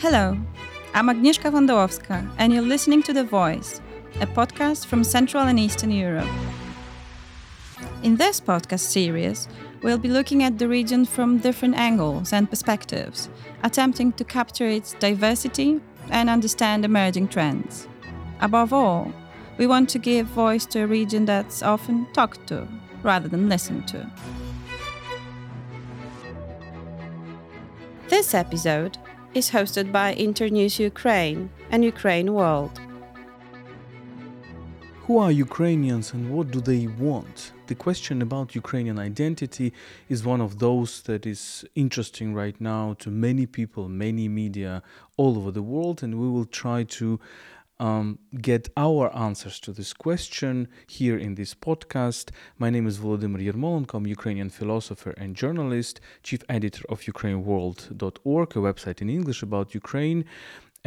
[0.00, 0.38] Hello,
[0.94, 3.80] I'm Agnieszka Wondowska, and you're listening to The Voice,
[4.20, 6.28] a podcast from Central and Eastern Europe.
[8.04, 9.48] In this podcast series,
[9.82, 13.28] we'll be looking at the region from different angles and perspectives,
[13.64, 17.88] attempting to capture its diversity and understand emerging trends.
[18.40, 19.12] Above all,
[19.58, 22.68] we want to give voice to a region that's often talked to
[23.02, 24.08] rather than listened to.
[28.08, 28.96] This episode
[29.34, 32.80] is hosted by Internews Ukraine and Ukraine World.
[35.02, 37.52] Who are Ukrainians and what do they want?
[37.66, 39.72] The question about Ukrainian identity
[40.08, 44.82] is one of those that is interesting right now to many people, many media
[45.16, 47.20] all over the world, and we will try to
[47.80, 52.30] um, get our answers to this question here in this podcast.
[52.58, 53.94] My name is Volodymyr Yermolenko.
[53.94, 60.24] I'm Ukrainian philosopher and journalist, chief editor of UkraineWorld.org, a website in English about Ukraine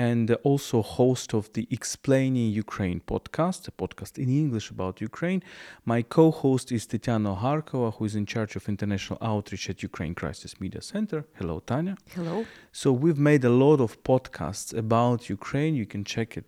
[0.09, 5.41] and also host of the Explaining Ukraine podcast, a podcast in English about Ukraine.
[5.85, 10.15] My co host is Tetyana Ogarkova, who is in charge of international outreach at Ukraine
[10.21, 11.19] Crisis Media Center.
[11.39, 11.95] Hello, Tanya.
[12.15, 12.37] Hello.
[12.71, 15.73] So, we've made a lot of podcasts about Ukraine.
[15.75, 16.47] You can check it,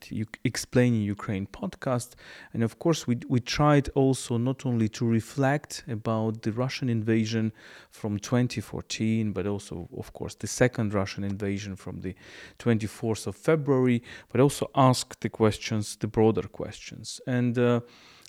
[0.52, 2.10] Explaining Ukraine podcast.
[2.54, 7.46] And of course, we, we tried also not only to reflect about the Russian invasion
[7.92, 12.16] from 2014, but also, of course, the second Russian invasion from the
[12.58, 17.22] 24th of of February, but also ask the questions, the broader questions.
[17.28, 17.82] And uh,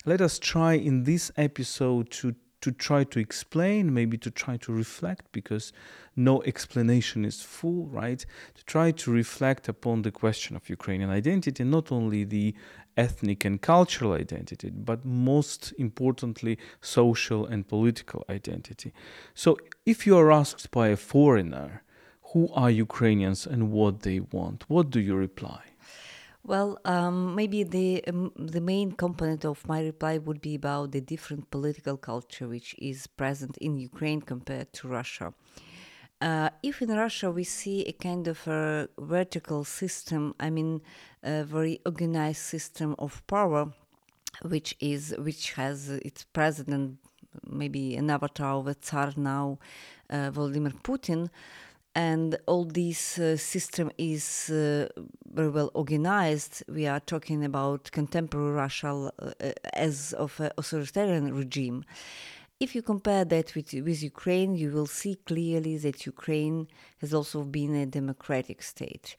[0.05, 2.35] let us try in this episode to
[2.65, 5.71] to try to explain, maybe to try to reflect, because
[6.15, 8.25] no explanation is full, right?
[8.55, 12.55] To try to reflect upon the question of Ukrainian identity, not only the
[12.97, 18.93] ethnic and cultural identity, but most importantly, social and political identity.
[19.35, 21.83] So, if you are asked by a foreigner,
[22.35, 24.65] who are Ukrainians and what they want?
[24.67, 25.61] What do you reply?
[26.43, 30.99] Well, um, maybe the um, the main component of my reply would be about the
[31.13, 35.27] different political culture which is present in Ukraine compared to Russia.
[36.19, 40.81] Uh, if in Russia we see a kind of a vertical system, I mean,
[41.23, 43.61] a very organized system of power,
[44.53, 45.77] which is which has
[46.09, 46.85] its president,
[47.61, 49.45] maybe an avatar of a Tsar now,
[50.09, 51.29] uh, Vladimir Putin
[51.95, 54.87] and all this uh, system is uh,
[55.33, 56.63] very well organized.
[56.67, 59.31] We are talking about contemporary Russia uh,
[59.73, 61.85] as of an authoritarian regime.
[62.59, 66.67] If you compare that with, with Ukraine, you will see clearly that Ukraine
[66.99, 69.15] has also been a democratic state.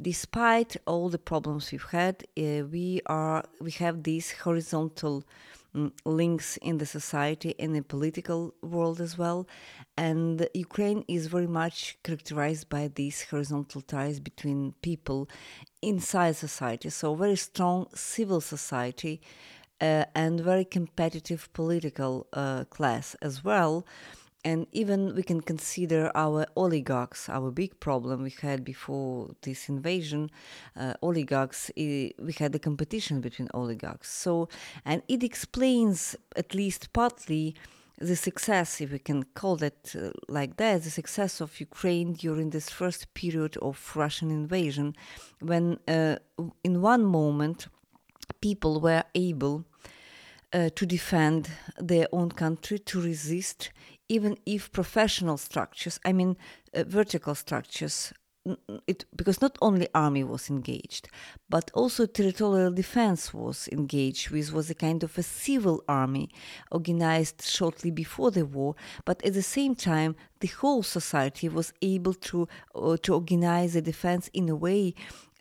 [0.00, 5.24] Despite all the problems we've had, uh, we are we have this horizontal
[6.04, 9.46] links in the society and the political world as well,
[9.96, 15.28] and Ukraine is very much characterized by these horizontal ties between people
[15.82, 16.90] inside society.
[16.90, 19.20] So, very strong civil society
[19.80, 23.86] uh, and very competitive political uh, class as well.
[24.42, 30.30] And even we can consider our oligarchs, our big problem we had before this invasion.
[30.74, 34.08] Uh, oligarchs, we had the competition between oligarchs.
[34.10, 34.48] So,
[34.84, 37.54] and it explains, at least partly,
[38.00, 42.48] the success, if we can call it uh, like that, the success of Ukraine during
[42.48, 44.96] this first period of Russian invasion,
[45.40, 46.16] when uh,
[46.64, 47.68] in one moment
[48.40, 49.66] people were able
[50.52, 53.70] uh, to defend their own country, to resist,
[54.10, 56.36] even if professional structures, I mean,
[56.74, 58.12] uh, vertical structures,
[58.86, 61.08] it because not only army was engaged
[61.50, 66.30] but also territorial defense was engaged which was a kind of a civil army
[66.70, 68.74] organized shortly before the war.
[69.04, 73.82] But at the same time the whole society was able to uh, to organize the
[73.82, 74.94] defense in a way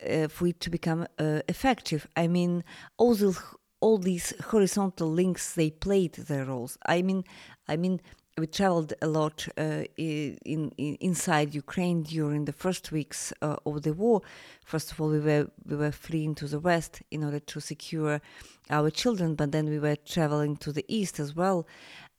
[0.06, 2.06] uh, for it to become uh, effective.
[2.18, 2.66] I mean
[2.98, 3.40] all the
[3.80, 6.78] all these horizontal links they played their roles.
[6.86, 7.24] I mean
[7.70, 8.02] i mean
[8.40, 10.38] we traveled a lot uh, in,
[10.78, 14.22] in, inside Ukraine during the first weeks uh, of the war.
[14.64, 18.22] First of all, we were we were fleeing to the west in order to secure
[18.70, 21.68] our children, but then we were traveling to the east as well,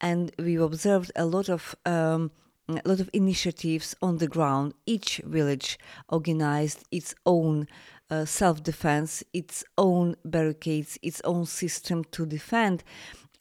[0.01, 1.75] and we observed a lot of.
[1.87, 2.31] Um,
[2.69, 4.75] a lot of initiatives on the ground.
[4.87, 5.77] Each village
[6.09, 7.67] organized its own
[8.11, 12.85] uh, self defense, its own barricades, its own system to defend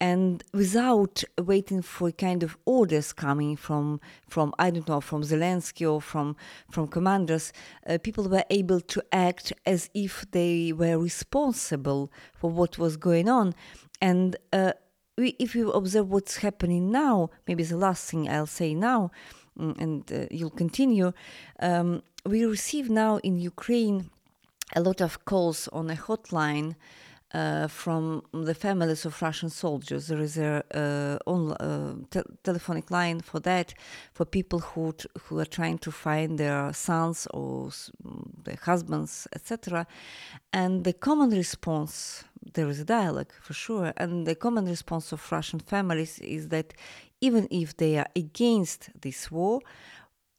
[0.02, 5.92] and without waiting for kind of orders coming from from I don't know from Zelensky
[5.92, 6.36] or from
[6.72, 7.52] from commanders,
[7.88, 13.28] uh, people were able to act as if they were responsible for what was going
[13.28, 13.54] on,
[14.02, 14.74] and uh,
[15.18, 19.12] we, if you observe what's happening now, maybe the last thing I'll say now.
[19.60, 21.12] mm, and uh, you'll continue.
[21.60, 24.10] Um, we receive now in Ukraine
[24.76, 26.76] a lot of calls on a hotline
[27.34, 30.08] uh, from the families of Russian soldiers.
[30.08, 33.74] There is a uh, on, uh, te- telephonic line for that,
[34.14, 34.94] for people who
[35.24, 37.70] who are trying to find their sons or
[38.44, 39.86] their husbands, etc.
[40.52, 42.24] And the common response,
[42.54, 46.74] there is a dialogue for sure, and the common response of Russian families is that
[47.22, 49.60] even if they are against this war,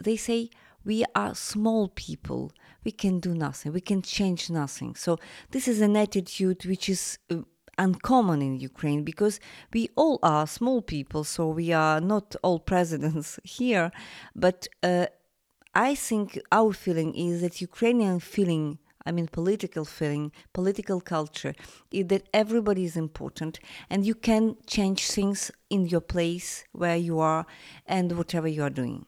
[0.03, 0.51] they say
[0.85, 2.53] we are small people
[2.85, 3.73] we can do nothing.
[3.73, 4.95] We can change nothing.
[4.95, 5.19] So
[5.51, 7.43] this is an attitude which is uh,
[7.79, 9.41] uncommon in ukraine because
[9.73, 13.91] we all are small people so we are not all presidents here.
[14.35, 15.07] But uh,
[15.75, 21.55] i think our feeling is that ukrainian feeling I mean, political feeling, political culture,
[21.91, 27.19] is that everybody is important and you can change things in your place where you
[27.19, 27.47] are
[27.87, 29.07] and whatever you are doing.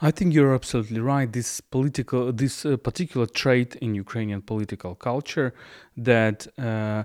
[0.00, 1.32] I think you're absolutely right.
[1.32, 5.54] This political, this uh, particular trait in Ukrainian political culture
[5.96, 7.04] that uh,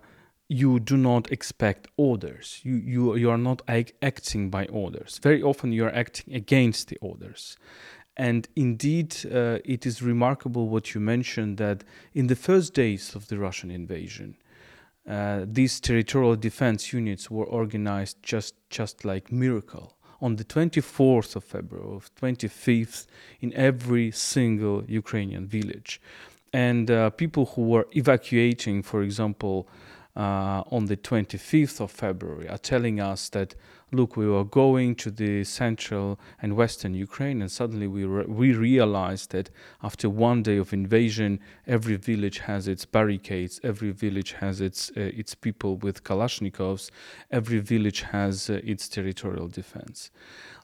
[0.50, 2.62] you do not expect orders.
[2.64, 5.20] You you you are not ac- acting by orders.
[5.22, 7.58] Very often you are acting against the orders.
[8.20, 11.84] And indeed, uh, it is remarkable what you mentioned that
[12.14, 14.38] in the first days of the Russian invasion,
[15.08, 21.44] uh, these territorial defense units were organized just just like miracle on the 24th of
[21.44, 23.06] February, of 25th,
[23.40, 26.02] in every single Ukrainian village.
[26.54, 29.68] And uh, people who were evacuating, for example,
[30.18, 33.54] uh, on the 25th of February, are telling us that,
[33.92, 38.54] look, we were going to the central and western Ukraine, and suddenly we, re- we
[38.54, 39.52] realized that
[39.84, 45.12] after one day of invasion, every village has its barricades, every village has its, uh,
[45.16, 46.90] its people with Kalashnikovs,
[47.30, 50.10] every village has uh, its territorial defense.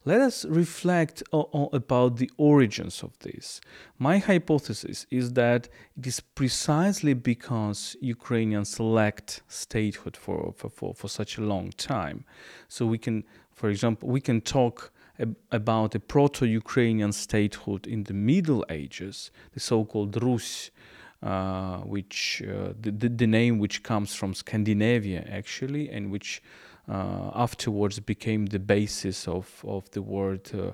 [0.06, 3.62] Let us reflect about the origins of this.
[3.98, 11.38] My hypothesis is that it is precisely because Ukrainians lacked statehood for, for, for, such
[11.38, 12.26] a long time.
[12.68, 13.24] So we can,
[13.54, 19.62] for example, we can talk ab- about a proto-Ukrainian statehood in the Middle Ages, the
[19.62, 20.70] so-called Rus,
[21.22, 26.42] uh, which uh, the, the, name which comes from Scandinavia actually, and which
[26.88, 30.72] afterwards became the basis of, of the word uh,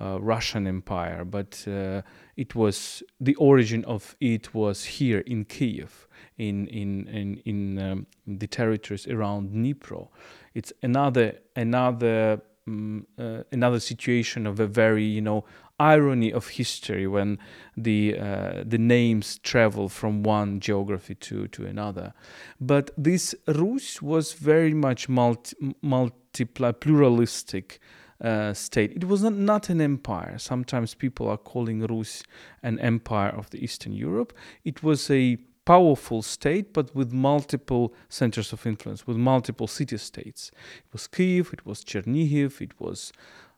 [0.00, 1.24] uh, Russian Empire.
[1.24, 2.02] But uh,
[2.36, 6.08] it was the origin of it was here in Kiev,
[6.38, 10.08] in in in, in um, the territories around Dnipro.
[10.54, 15.44] It's another another um, uh, another situation of a very you know
[15.80, 17.38] irony of history when
[17.76, 22.12] the uh, the names travel from one geography to to another.
[22.60, 27.80] But this rus was very much multi multiply pluralistic
[28.20, 28.92] uh, state.
[28.94, 30.38] It was not, not an empire.
[30.38, 32.22] Sometimes people are calling rus
[32.62, 34.32] an empire of the eastern europe.
[34.64, 40.50] It was a powerful state, but with multiple centers of influence, with multiple city states.
[40.86, 43.12] It was Kiev, it was Chernihiv, it was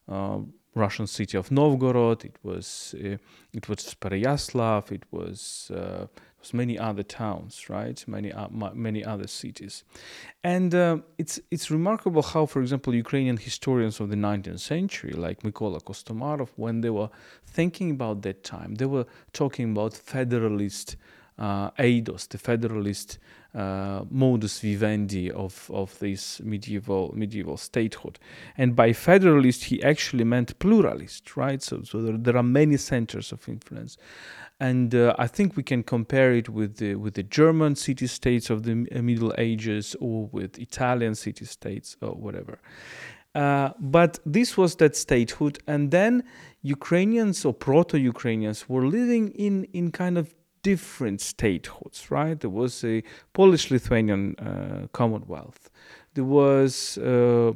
[0.08, 0.40] uh,
[0.74, 3.19] Russian city of Novgorod, it was uh,
[3.52, 8.02] it was Pereyaslav, it was uh, it was many other towns, right?
[8.08, 9.84] Many uh, many other cities,
[10.42, 15.42] and uh, it's it's remarkable how, for example, Ukrainian historians of the 19th century, like
[15.42, 17.10] Mykola Kostomarov, when they were
[17.46, 20.96] thinking about that time, they were talking about federalist
[21.39, 23.19] uh, eidos, the federalist
[23.55, 28.19] uh, modus vivendi of, of this medieval medieval statehood.
[28.56, 31.62] And by federalist, he actually meant pluralist, right?
[31.62, 33.98] So, so there, there are many centers of influence.
[34.60, 38.48] And uh, I think we can compare it with the, with the German city states
[38.48, 42.60] of the Middle Ages or with Italian city states or whatever.
[43.34, 46.22] Uh, but this was that statehood, and then
[46.60, 52.38] Ukrainians or proto Ukrainians were living in, in kind of different statehoods, right?
[52.38, 53.02] There was a
[53.32, 55.70] Polish Lithuanian uh, Commonwealth,
[56.14, 57.52] there was uh,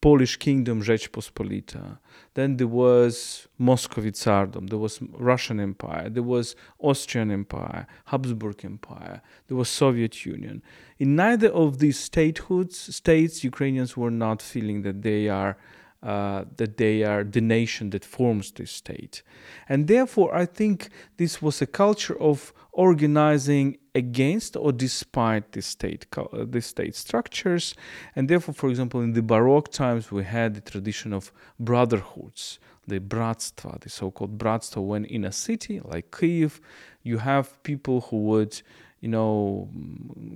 [0.00, 1.98] Polish Kingdom Rzeczpospolita,
[2.34, 9.20] then there was Muscovy Tsardom, there was Russian Empire, there was Austrian Empire, Habsburg Empire,
[9.48, 10.62] there was Soviet Union.
[10.98, 15.56] In neither of these statehoods, states, Ukrainians were not feeling that they are
[16.02, 19.22] uh, that they are the nation that forms this state.
[19.68, 26.06] And therefore, I think this was a culture of organizing against or despite the state,
[26.16, 27.74] uh, the state structures.
[28.14, 33.00] And therefore, for example, in the Baroque times, we had the tradition of brotherhoods, the
[33.00, 36.60] bratstva, the so-called bratstva, when in a city like Kiev,
[37.02, 38.62] you have people who would
[39.00, 39.68] you know,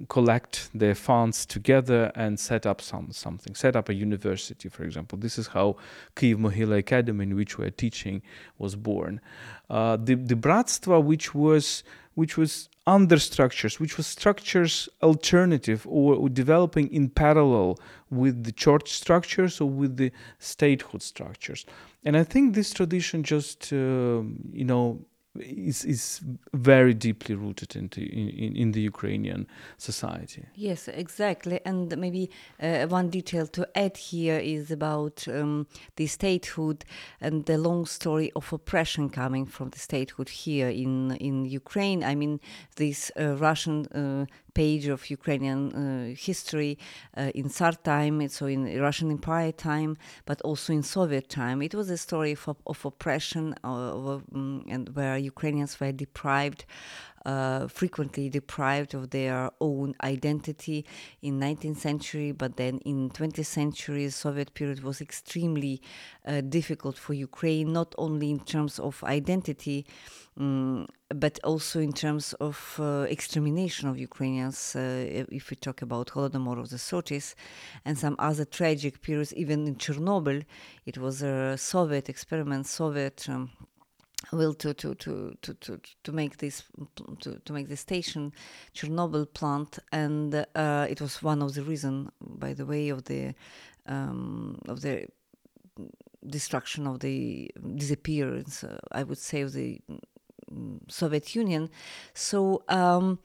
[0.08, 5.18] collect their funds together and set up some something, set up a university, for example.
[5.18, 5.76] This is how
[6.14, 8.22] Kiev Mohyla Academy, in which we're teaching,
[8.58, 9.20] was born.
[9.68, 11.82] Uh, the the Bratstva, which was
[12.14, 17.78] which was under structures, which was structures alternative or, developing in parallel
[18.10, 21.64] with the church structures or with the statehood structures.
[22.04, 23.76] And I think this tradition just, uh,
[24.52, 25.04] you know,
[25.34, 26.20] is is
[26.52, 29.46] very deeply rooted into in, in the Ukrainian
[29.78, 30.44] society.
[30.54, 31.60] Yes, exactly.
[31.64, 36.84] And maybe uh, one detail to add here is about um, the statehood
[37.20, 42.04] and the long story of oppression coming from the statehood here in in Ukraine.
[42.04, 42.40] I mean,
[42.76, 46.78] this uh, Russian uh, page of Ukrainian uh, history
[47.16, 51.62] uh, in Tsar time, so in Russian Empire time, but also in Soviet time.
[51.62, 56.64] It was a story of, of oppression uh, of, um, and where Ukrainians were deprived
[57.24, 60.84] uh, frequently deprived of their own identity
[61.20, 65.80] in 19th century but then in 20th century soviet period was extremely
[66.26, 69.86] uh, difficult for ukraine not only in terms of identity
[70.38, 76.08] um, but also in terms of uh, extermination of Ukrainians, uh, if we talk about
[76.08, 77.34] Holodomor of the 30s
[77.84, 80.44] and some other tragic periods, even in Chernobyl,
[80.86, 83.50] it was a Soviet experiment, Soviet um,
[84.32, 86.64] will to to to to to to make this
[87.20, 88.32] to, to make the station
[88.74, 93.34] Chernobyl plant and uh, it was one of the reason by the way of the
[93.86, 95.06] um, of the
[96.26, 99.80] destruction of the disappearance uh, I would say of the
[100.88, 101.70] Soviet Union.
[102.14, 103.18] So um,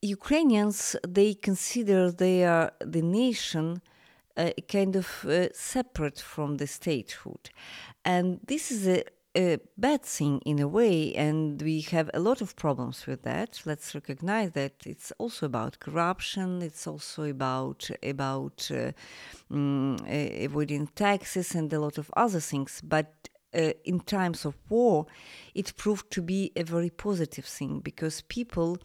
[0.00, 3.82] Ukrainians they consider they are the nation
[4.36, 7.50] uh, kind of uh, separate from the statehood.
[8.04, 12.40] And this is a a bad thing in a way, and we have a lot
[12.40, 13.62] of problems with that.
[13.64, 16.62] Let's recognize that it's also about corruption.
[16.62, 18.92] It's also about about uh,
[19.50, 22.82] um, avoiding taxes and a lot of other things.
[22.84, 25.06] But uh, in times of war,
[25.54, 28.78] it proved to be a very positive thing because people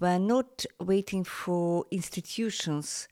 [0.00, 3.08] were not waiting for institutions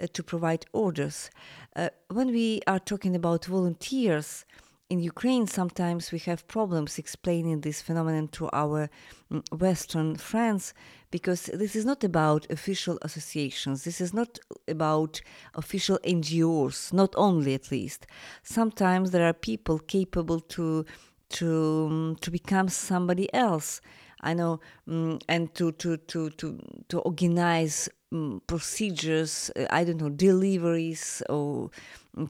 [0.00, 1.30] uh, to provide orders.
[1.74, 4.44] Uh, when we are talking about volunteers
[4.88, 8.88] in Ukraine, sometimes we have problems explaining this phenomenon to our
[9.32, 10.74] mm, Western friends
[11.10, 13.82] because this is not about official associations.
[13.82, 14.38] This is not
[14.68, 15.20] about
[15.54, 18.06] official NGOs, not only at least.
[18.44, 20.84] Sometimes there are people capable to
[21.28, 23.80] to um, to become somebody else.
[24.26, 29.50] I know, um, and to to to to to organize um, procedures.
[29.56, 31.70] Uh, I don't know deliveries or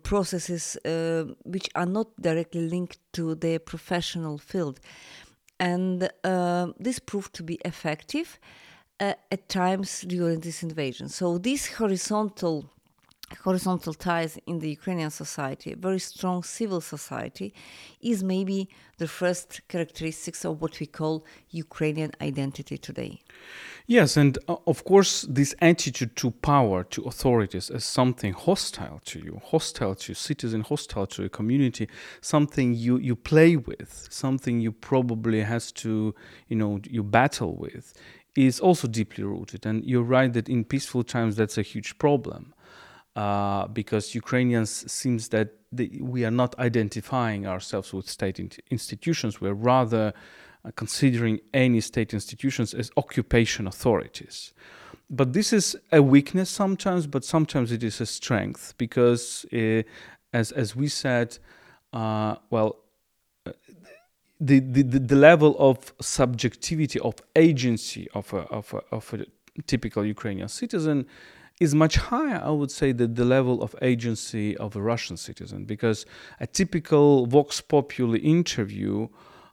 [0.03, 4.81] processes uh, which are not directly linked to their professional field.
[5.59, 8.39] And uh, this proved to be effective
[9.01, 11.09] uh, at times during this invasion.
[11.09, 12.71] So, this horizontal
[13.43, 17.53] horizontal ties in the Ukrainian society, very strong civil society,
[18.01, 18.69] is maybe
[18.99, 23.21] the first characteristics of what we call Ukrainian identity today.
[23.89, 29.19] Yes, and uh, of course, this attitude to power, to authorities, as something hostile to
[29.19, 31.89] you, hostile to citizen, hostile to a community,
[32.21, 36.15] something you, you play with, something you probably has to,
[36.49, 37.93] you know, you battle with,
[38.37, 39.67] is also deeply rooted.
[39.67, 42.55] And you're right that in peaceful times that's a huge problem.
[43.17, 49.41] Uh, because Ukrainians seems that they, we are not identifying ourselves with state in- institutions.
[49.41, 54.53] We're rather uh, considering any state institutions as occupation authorities.
[55.09, 59.83] But this is a weakness sometimes, but sometimes it is a strength because, uh,
[60.35, 61.39] as as we said,
[61.95, 62.77] uh, well,
[63.47, 63.53] uh,
[64.39, 69.25] the, the the level of subjectivity of agency of a, of a, of a
[69.63, 71.07] typical Ukrainian citizen
[71.59, 75.65] is much higher, I would say, than the level of agency of a Russian citizen,
[75.65, 76.05] because
[76.39, 79.09] a typical Vox Populi interview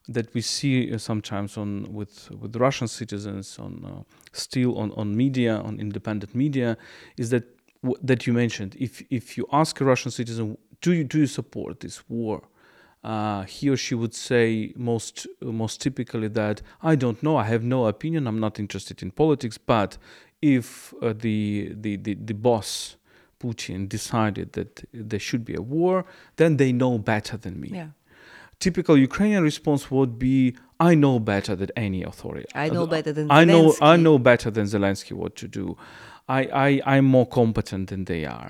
[0.10, 5.16] that we see uh, sometimes on with with Russian citizens on uh, still on on
[5.16, 6.78] media on independent media
[7.18, 7.44] is that
[8.02, 11.80] that you mentioned if if you ask a Russian citizen do you do you support
[11.80, 12.44] this war?
[13.04, 17.64] Uh, he or she would say most most typically that I don't know I have
[17.64, 19.98] no opinion I'm not interested in politics but
[20.56, 22.98] if uh, the, the the the boss
[23.44, 24.72] Putin decided that
[25.12, 26.06] there should be a war
[26.40, 27.90] then they know better than me yeah
[28.64, 30.38] typical Ukrainian response would be,
[30.90, 32.48] "I know better than any authority.
[32.66, 33.92] I know better than I know Zelensky.
[33.94, 35.66] I know better than Zelensky what to do.
[36.38, 38.50] I, I I'm more competent than they are."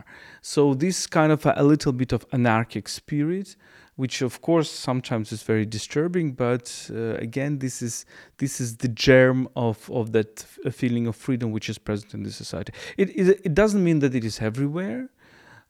[0.54, 3.56] So this kind of a, a little bit of anarchic spirit
[3.96, 6.34] which of course sometimes is very disturbing.
[6.34, 8.06] But uh, again, this is
[8.38, 12.24] this is the germ of of that f- feeling of freedom which is present in
[12.24, 12.74] the society.
[12.98, 15.10] It, it it doesn't mean that it is everywhere.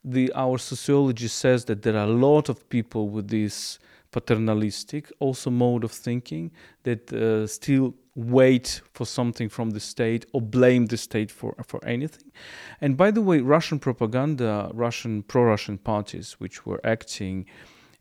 [0.06, 3.80] The our sociology says that there are a lot of people with this
[4.14, 6.52] paternalistic also mode of thinking
[6.84, 11.84] that uh, still wait for something from the state or blame the state for for
[11.84, 12.32] anything
[12.80, 17.44] and by the way russian propaganda russian pro-russian parties which were acting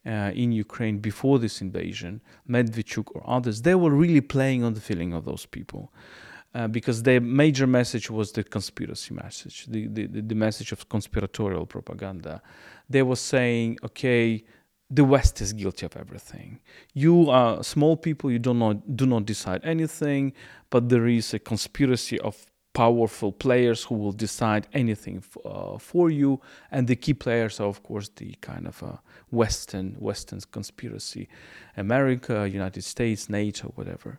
[0.06, 4.80] uh, in Ukraine before this invasion, Medvedchuk or others, they were really playing on the
[4.80, 5.92] feeling of those people.
[6.54, 11.64] Uh, because their major message was the conspiracy message, the, the, the message of conspiratorial
[11.64, 12.42] propaganda.
[12.90, 14.44] They were saying, okay,
[14.90, 16.60] the West is guilty of everything.
[16.92, 20.34] You are small people, you do not do not decide anything,
[20.68, 26.40] but there is a conspiracy of powerful players who will decide anything uh, for you,
[26.70, 28.96] and the key players are, of course, the kind of uh,
[29.30, 31.28] Western Western conspiracy,
[31.76, 34.18] America, United States, NATO, whatever.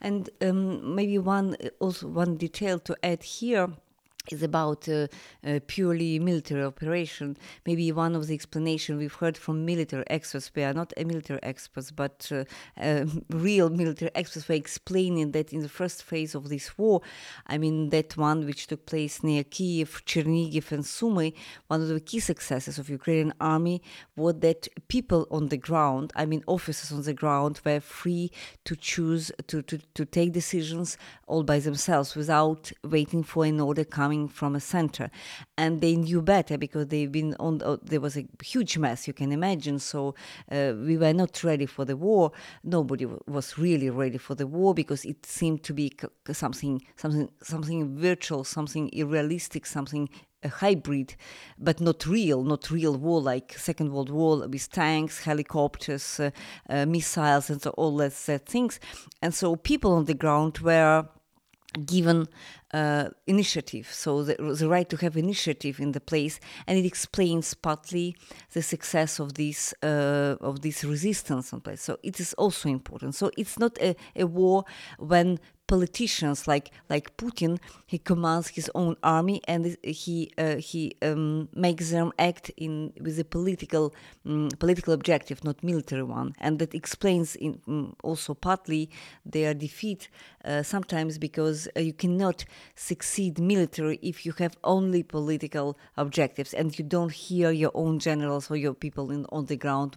[0.00, 3.68] And um, maybe one also one detail to add here
[4.32, 5.08] is about a,
[5.44, 7.36] a, purely military operation.
[7.66, 11.90] Maybe one of the explanation we've heard from military experts, we are not military experts,
[11.90, 12.44] but uh,
[12.80, 17.00] uh, real military experts were explaining that in the first phase of this war,
[17.46, 21.34] I mean that one which took place near Kiev, Chernigiv and Sumy,
[21.68, 23.82] one of the key successes of Ukrainian army
[24.16, 28.30] was that people on the ground, I mean officers on the ground, were free
[28.64, 33.84] to choose, to, to, to take decisions all by themselves without waiting for an order
[33.84, 35.10] coming from a center.
[35.56, 39.12] And they knew better because they've been on uh, there was a huge mess you
[39.12, 39.78] can imagine.
[39.78, 40.14] So
[40.50, 42.32] uh, we were not ready for the war.
[42.64, 46.82] Nobody w- was really ready for the war because it seemed to be c- something
[46.96, 50.08] something something virtual something irrealistic something
[50.42, 51.16] a hybrid,
[51.58, 56.30] but not real, not real war like Second World War with tanks, helicopters, uh,
[56.68, 58.78] uh, missiles, and so all that, that things.
[59.20, 61.08] And so people on the ground were
[61.84, 62.28] given
[62.72, 67.54] uh, initiative, so the, the, right to have initiative in the place, and it explains
[67.54, 68.14] partly
[68.52, 71.80] the success of this uh, of this resistance in place.
[71.82, 73.14] So it is also important.
[73.14, 74.64] So it's not a, a war
[74.98, 81.48] when politicians like like Putin, he commands his own army and he uh, he um,
[81.54, 83.94] makes them act in with a political
[84.26, 88.90] um, political objective, not military one, and that explains in, um, also partly
[89.24, 90.08] their defeat
[90.44, 96.78] uh, sometimes because uh, you cannot succeed military if you have only political objectives and
[96.78, 99.96] you don't hear your own generals or your people in, on the ground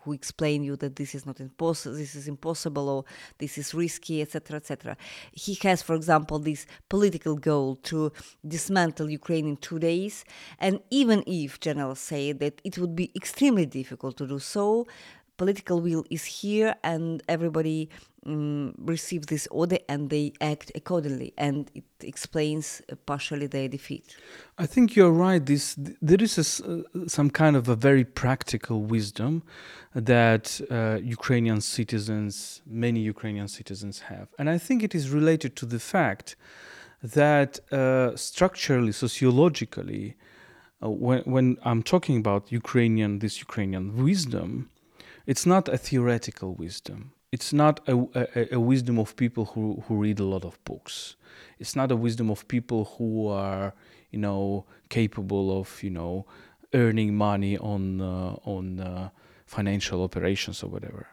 [0.00, 3.04] who explain you that this is not impossible, this is impossible, or
[3.38, 4.96] this is risky, etc., etc.
[5.32, 8.12] He has, for example, this political goal to
[8.46, 10.24] dismantle Ukraine in two days,
[10.58, 14.86] and even if generals say that it would be extremely difficult to do so,
[15.36, 17.88] political will is here, and everybody
[18.26, 24.16] um, receive this order and they act accordingly, and it explains uh, partially their defeat.
[24.58, 25.44] I think you're right.
[25.44, 29.42] This there is a, uh, some kind of a very practical wisdom
[29.94, 35.66] that uh, Ukrainian citizens, many Ukrainian citizens have, and I think it is related to
[35.66, 36.36] the fact
[37.02, 40.16] that uh, structurally, sociologically,
[40.82, 44.70] uh, when when I'm talking about Ukrainian, this Ukrainian wisdom,
[45.26, 49.96] it's not a theoretical wisdom it's not a, a, a, wisdom of people who, who
[49.96, 51.16] read a lot of books.
[51.58, 53.72] It's not a wisdom of people who are,
[54.10, 56.26] you know, capable of, you know,
[56.74, 59.08] earning money on uh, on uh,
[59.46, 61.08] financial operations or whatever.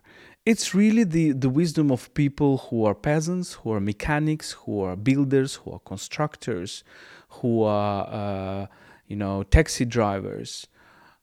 [0.45, 4.95] It's really the, the wisdom of people who are peasants, who are mechanics, who are
[4.95, 6.83] builders, who are constructors,
[7.29, 8.67] who are, uh,
[9.07, 10.67] you know, taxi drivers,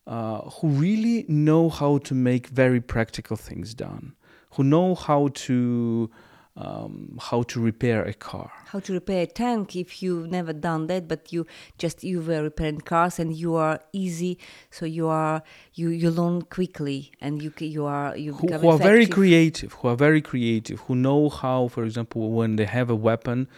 [0.06, 4.14] uh, who really know how to make very practical things done
[4.56, 6.10] who know how to
[6.58, 8.50] um, how to repair a car.
[8.68, 12.42] How to repair a tank if you've never done that but you just you were
[12.42, 14.38] repairing cars and you are easy
[14.70, 15.42] so you are
[15.74, 19.88] you you learn quickly and you you are you who, who are very creative who
[19.88, 23.48] are very creative who know how for example when they have a weapon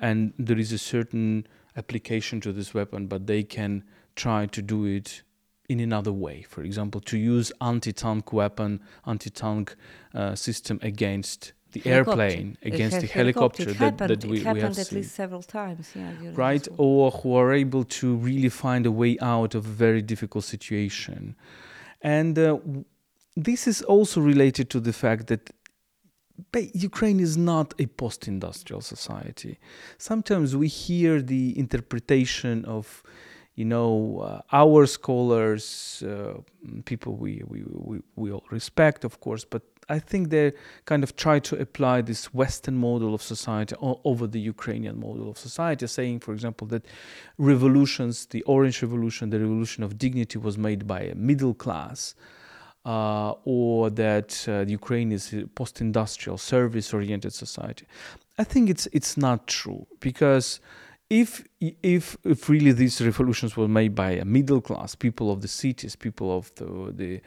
[0.00, 3.84] and there is a certain application to this weapon but they can
[4.16, 5.22] try to do it
[5.68, 6.42] in another way.
[6.48, 9.76] For example, to use anti-tank weapon, anti-tank
[10.14, 12.22] uh, system against the helicopter.
[12.22, 14.98] airplane, against the helicopter, helicopter that, happened, that we, it happened we have at seen.
[14.98, 15.92] least several times.
[15.94, 20.00] Yeah, right, or who are able to really find a way out of a very
[20.00, 21.36] difficult situation,
[22.00, 22.58] and uh,
[23.36, 25.50] this is also related to the fact that
[26.72, 29.58] Ukraine is not a post industrial society.
[29.98, 33.02] Sometimes we hear the interpretation of
[33.58, 36.34] you know, uh, our scholars, uh,
[36.84, 40.52] people we, we, we, we all respect, of course, but I think they
[40.84, 45.38] kind of try to apply this Western model of society over the Ukrainian model of
[45.38, 46.86] society, saying, for example, that
[47.36, 52.14] revolutions, the Orange Revolution, the revolution of dignity, was made by a middle class.
[52.84, 57.84] Uh, or that uh, Ukraine is a post-industrial, service-oriented society.
[58.38, 60.60] I think it's it's not true because
[61.10, 65.48] if if if really these revolutions were made by a middle class people of the
[65.48, 67.20] cities people of the the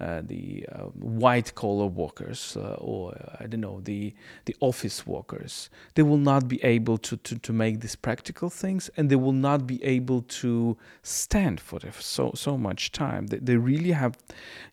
[0.00, 4.14] uh, the uh, white collar workers uh, or I don't know the
[4.46, 8.90] the office workers they will not be able to, to to make these practical things
[8.96, 13.28] and they will not be able to stand for so so much time.
[13.28, 14.18] They, they really have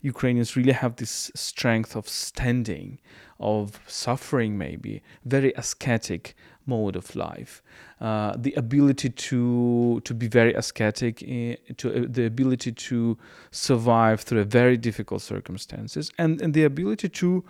[0.01, 2.97] Ukrainians really have this strength of standing
[3.39, 6.35] of suffering maybe very ascetic
[6.67, 7.61] mode of life.
[7.99, 13.17] Uh, the ability to to be very ascetic, eh, to uh, the ability to
[13.51, 17.43] survive through very difficult circumstances, and, and the ability to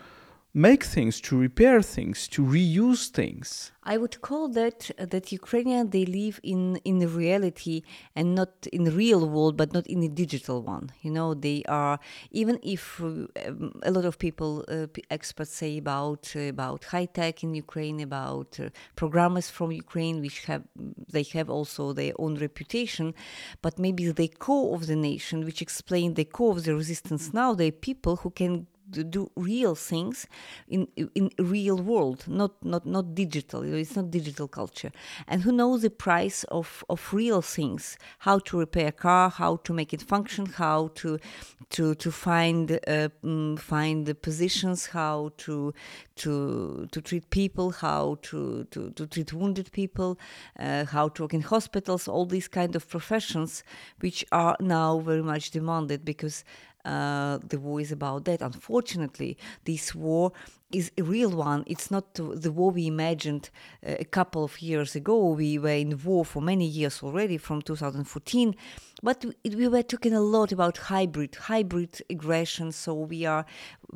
[0.58, 3.72] make things, to repair things, to reuse things.
[3.84, 7.78] I would call that uh, that Ukrainian they live in in the reality
[8.18, 10.86] and not in real world, but not in the digital one.
[11.04, 12.00] You know, they are
[12.32, 17.44] even if um, a lot of people uh, experts say about uh, about high tech
[17.46, 18.70] in Ukraine, about uh,
[19.02, 20.64] programmers from Ukraine, which have
[21.16, 23.14] they have also their own reputation,
[23.62, 27.50] but maybe the core of the nation, which explain the core of the resistance now,
[27.54, 30.28] they people who can do real things
[30.68, 34.92] in in real world not not not digital it's not digital culture.
[35.28, 39.58] And who knows the price of of real things how to repair a car how
[39.58, 41.20] to make it function how to
[41.70, 45.74] to to find uh, mm, find the positions how to
[46.16, 50.18] to to treat people how to to, to treat wounded people
[50.60, 53.64] uh, how to work in hospitals all these kind of professions
[54.00, 56.44] which are now very much demanded because
[56.88, 58.42] uh, the war is about that.
[58.42, 60.32] Unfortunately, this war
[60.72, 61.64] is a real one.
[61.66, 63.50] It's not the war we imagined
[63.86, 65.30] uh, a couple of years ago.
[65.30, 68.56] We were in war for many years already, from 2014,
[69.04, 72.72] but we, we were talking a lot about hybrid, hybrid aggression.
[72.72, 73.46] So we are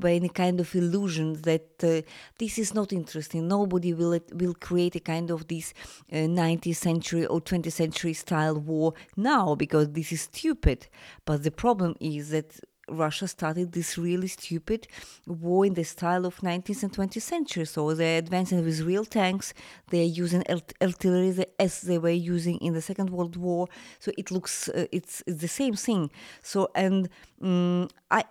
[0.03, 2.01] in a kind of illusion that uh,
[2.39, 3.47] this is not interesting.
[3.47, 5.73] Nobody will will create a kind of this
[6.11, 10.87] uh, 19th century or 20th century style war now because this is stupid.
[11.25, 12.59] But the problem is that
[12.91, 14.87] Russia started this really stupid
[15.25, 17.65] war in the style of 19th and 20th century.
[17.65, 19.53] So they're advancing with real tanks.
[19.89, 20.43] They're using
[20.81, 23.67] artillery as they were using in the Second World War.
[23.99, 26.11] So it looks uh, it's, it's the same thing.
[26.41, 27.09] So and
[27.41, 28.25] um, I,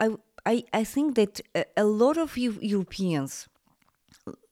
[0.00, 1.40] I I I think that
[1.76, 3.48] a lot of Europeans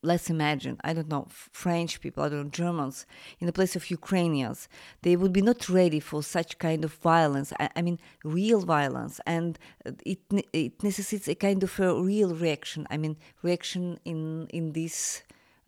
[0.03, 3.07] let's imagine, I don't know, French people, I don't know, Germans,
[3.39, 4.69] in the place of Ukrainians,
[5.03, 7.53] they would be not ready for such kind of violence.
[7.61, 9.59] I, I mean, real violence, and
[10.05, 10.21] it
[10.53, 12.87] it necessitates a kind of a real reaction.
[12.91, 15.23] I mean, reaction in in this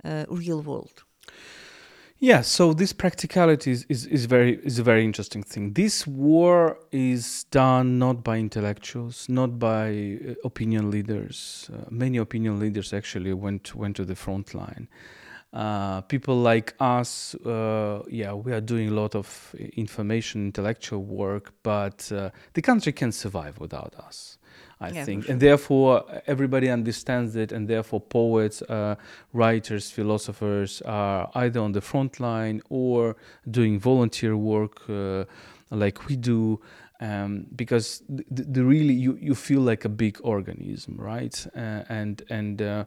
[0.05, 1.05] uh, real world.
[2.25, 5.73] Yeah, so this practicality is, is, is, very is a very interesting thing.
[5.73, 11.69] This war is done not by intellectuals, not by uh, opinion leaders.
[11.69, 14.87] Uh, many opinion leaders actually went went to the front line.
[15.53, 21.53] Uh, people like us, uh, yeah, we are doing a lot of information, intellectual work,
[21.65, 24.39] but uh, the country can survive without us.
[24.83, 25.25] I yeah, think.
[25.25, 25.33] Sure.
[25.33, 28.97] And therefore, everybody understands it, and therefore, poets, uh,
[29.33, 33.17] writers, philosophers are either on the front line or
[33.51, 35.25] doing volunteer work uh,
[35.71, 36.61] like we do.
[37.01, 41.47] Um, because the, the, really you, you feel like a big organism, right?
[41.57, 42.85] Uh, and and uh,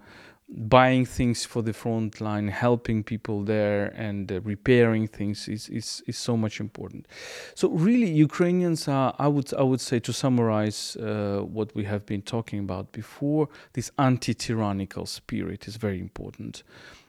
[0.47, 6.03] buying things for the front line, helping people there, and uh, repairing things is, is
[6.05, 7.07] is so much important.
[7.55, 12.05] So really, Ukrainians are, I would I would say, to summarize uh, what we have
[12.05, 16.63] been talking about before, this anti-tyrannical spirit is very important.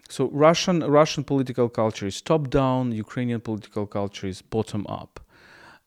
[0.08, 5.20] So Russian Russian political culture is top down, Ukrainian political culture is bottom up.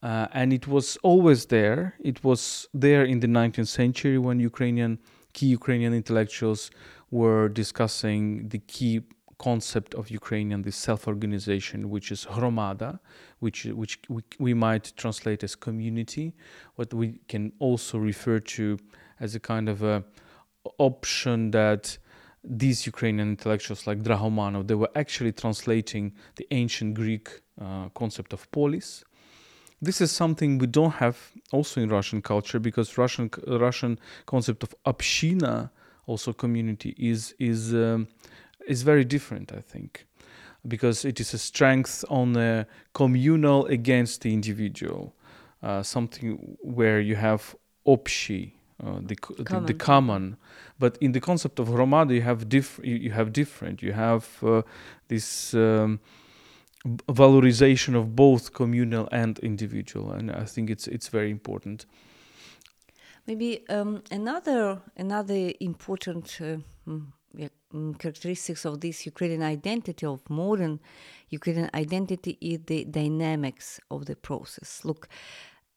[0.02, 1.96] Uh, and it was always there.
[2.00, 5.00] It was there in the 19th century when Ukrainian
[5.34, 6.72] key Ukrainian intellectuals
[7.11, 9.03] were discussing the key
[9.39, 12.99] concept of Ukrainian, this self-organization, which is hromada,
[13.41, 16.35] which which we, we might translate as community,
[16.77, 18.79] what we can also refer to
[19.21, 20.05] as a kind of a
[20.79, 21.99] option that
[22.43, 27.27] these Ukrainian intellectuals like Drahomanov, they were actually translating the ancient Greek
[27.61, 29.05] uh, concept of polis.
[29.81, 31.17] This is something we don't have
[31.53, 35.71] also in Russian culture because Russian Russian concept of община
[36.10, 38.08] also community is is um,
[38.68, 40.06] is very different i think
[40.68, 45.14] because it is a strength on the communal against the individual,
[45.64, 47.56] uh, something where you have
[47.88, 48.52] opshi,
[48.84, 49.66] uh, the, common.
[49.66, 50.38] The, the, common.
[50.78, 53.82] But in the concept of hromada, you have diff- you, you have different.
[53.82, 54.62] You have uh,
[55.08, 56.00] this um,
[57.08, 61.86] valorization of both communal and individual, and I think it's it's very important.
[63.30, 67.06] Maybe um, another another important uh, mm,
[67.72, 70.80] mm, characteristics of this Ukrainian identity of modern
[71.30, 74.84] Ukrainian identity is the dynamics of the process.
[74.84, 75.10] Look,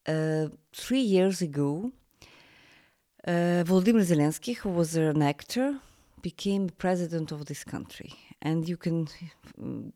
[0.07, 1.93] uh, three years ago,
[3.27, 5.79] uh, Volodymyr Zelensky, who was an actor,
[6.23, 9.09] became president of this country, and you can
[9.61, 9.93] mm,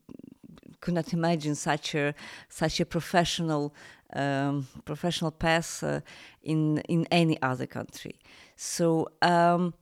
[0.81, 2.13] could not imagine such a
[2.49, 3.73] such a professional
[4.13, 6.01] um, professional path uh,
[6.43, 8.19] in in any other country.
[8.55, 9.73] So um,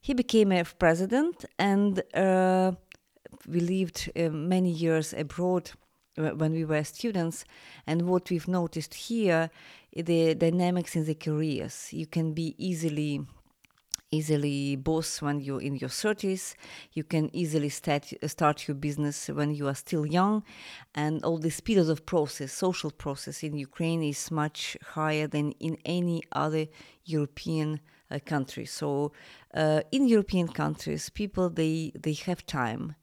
[0.00, 2.72] he became a president, and uh,
[3.48, 5.70] we lived uh, many years abroad
[6.16, 7.44] when we were students.
[7.86, 9.50] And what we've noticed here,
[9.92, 11.92] the dynamics in the careers.
[11.92, 13.26] You can be easily
[14.14, 16.54] easily boss when you're in your 30s.
[16.92, 20.44] You can easily start, start your business when you are still young.
[20.94, 25.76] And all the speed of process, social process in Ukraine is much higher than in
[25.84, 26.66] any other
[27.04, 28.66] European uh, country.
[28.66, 29.12] So
[29.54, 32.94] uh, in European countries, people, they, they have time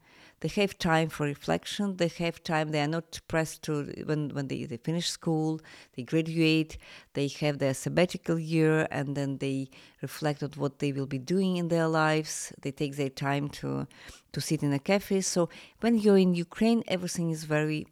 [0.42, 3.72] they have time for reflection they have time they are not pressed to
[4.04, 5.60] when, when they, they finish school
[5.96, 6.76] they graduate
[7.14, 9.68] they have their sabbatical year and then they
[10.02, 12.52] reflect on what they will be doing in their lives.
[12.60, 13.86] They take their time to
[14.32, 15.20] to sit in a cafe.
[15.20, 15.48] So
[15.80, 17.86] when you're in ukraine everything is very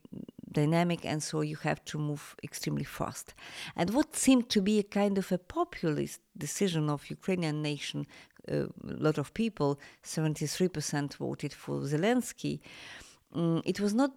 [0.52, 3.34] dynamic and so you have to move extremely fast.
[3.76, 8.06] And what seemed to be a kind of a populist decision of ukrainian nation
[8.48, 12.60] a lot of people, 73% voted for Zelensky.
[13.34, 14.12] Um, it was not,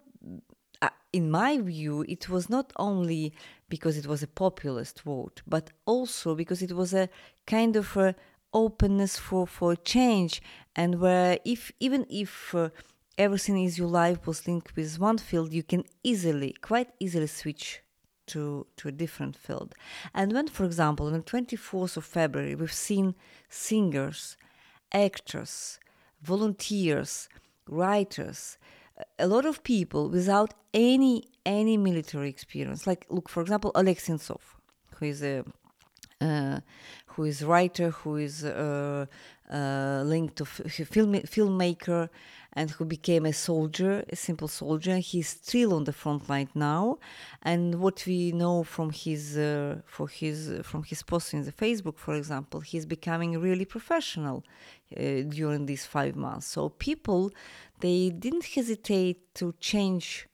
[0.81, 3.33] uh, in my view, it was not only
[3.69, 7.09] because it was a populist vote, but also because it was a
[7.45, 8.15] kind of a
[8.53, 10.41] openness for, for change
[10.75, 12.69] and where if even if uh,
[13.17, 17.81] everything in your life was linked with one field, you can easily, quite easily switch
[18.27, 19.73] to, to a different field.
[20.13, 23.15] And when, for example, on the 24th of February, we've seen
[23.49, 24.37] singers,
[24.91, 25.79] actors,
[26.21, 27.29] volunteers,
[27.67, 28.57] writers,
[29.19, 32.87] a lot of people without any any military experience.
[32.87, 35.43] Like, look, for example, Oleg who is a
[36.21, 36.59] uh,
[37.07, 39.05] who is writer, who is uh,
[39.53, 42.09] linked to film filmmaker,
[42.55, 44.97] and who became a soldier, a simple soldier.
[44.97, 46.99] He's still on the front line now,
[47.41, 51.97] and what we know from his uh, for his from his posts in the Facebook,
[51.97, 54.43] for example, he's becoming really professional
[54.95, 56.47] uh, during these five months.
[56.47, 57.31] So people,
[57.79, 60.27] they didn't hesitate to change.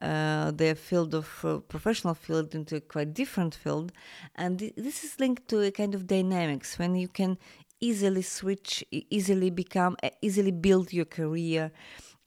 [0.00, 3.90] Uh, their field of uh, professional field into a quite different field
[4.36, 7.36] and th- this is linked to a kind of dynamics when you can
[7.80, 11.70] easily switch, easily become, easily build your career.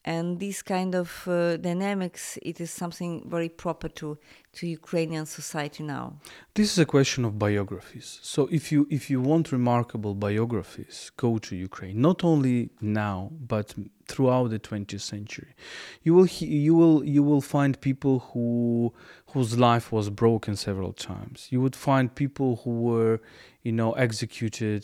[0.03, 4.17] And this kind of uh, dynamics, it is something very proper to,
[4.53, 6.15] to Ukrainian society now.
[6.55, 8.19] This is a question of biographies.
[8.23, 12.01] So if you if you want remarkable biographies, go to Ukraine.
[12.01, 13.75] Not only now, but
[14.07, 15.53] throughout the 20th century,
[16.01, 18.91] you will you will you will find people who
[19.33, 21.47] whose life was broken several times.
[21.51, 23.21] You would find people who were,
[23.61, 24.83] you know, executed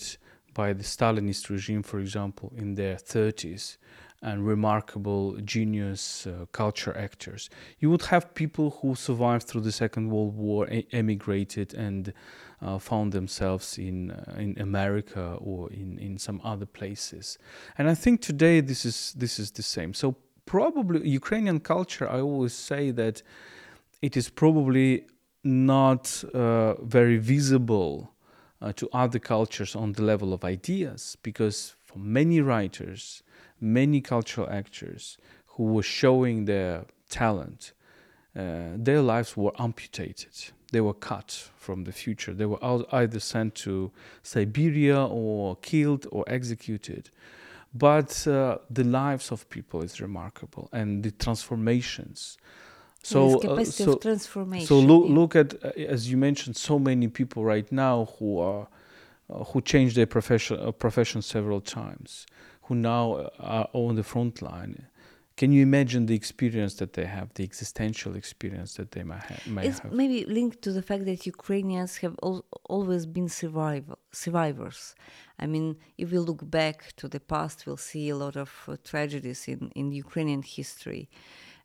[0.58, 3.78] by the Stalinist regime, for example, in their 30s,
[4.24, 7.52] and remarkable genius uh, culture actors.
[7.80, 12.12] You would have people who survived through the Second World War, e- emigrated, and
[12.60, 17.38] uh, found themselves in uh, in America or in, in some other places.
[17.78, 19.94] And I think today this is this is the same.
[19.94, 20.16] So
[20.48, 22.10] probably Ukrainian culture.
[22.10, 23.22] I always say that
[24.02, 25.06] it is probably
[25.44, 28.12] not uh, very visible
[28.62, 33.24] uh, to other cultures on the level of ideas because for many writers
[33.60, 35.18] many cultural actors
[35.48, 37.74] who were showing their talent
[38.38, 40.52] uh, their lives were amputated.
[40.72, 42.34] They were cut from the future.
[42.34, 42.60] They were
[42.92, 43.92] either sent to
[44.22, 47.10] siberia or killed or executed.
[47.74, 52.38] But uh, the lives of people is remarkable and the transformations
[53.04, 54.68] so, uh, so, transformation.
[54.68, 58.68] So look, look at uh, as you mentioned, so many people right now who are
[59.30, 62.26] uh, who changed their profession uh, profession several times,
[62.64, 64.88] who now uh, are on the front line.
[65.38, 69.36] Can you imagine the experience that they have, the existential experience that they might, ha-
[69.46, 69.94] might it's have?
[69.94, 74.96] maybe linked to the fact that Ukrainians have al- always been survival- survivors.
[75.38, 78.78] I mean, if we look back to the past, we'll see a lot of uh,
[78.84, 81.08] tragedies in, in Ukrainian history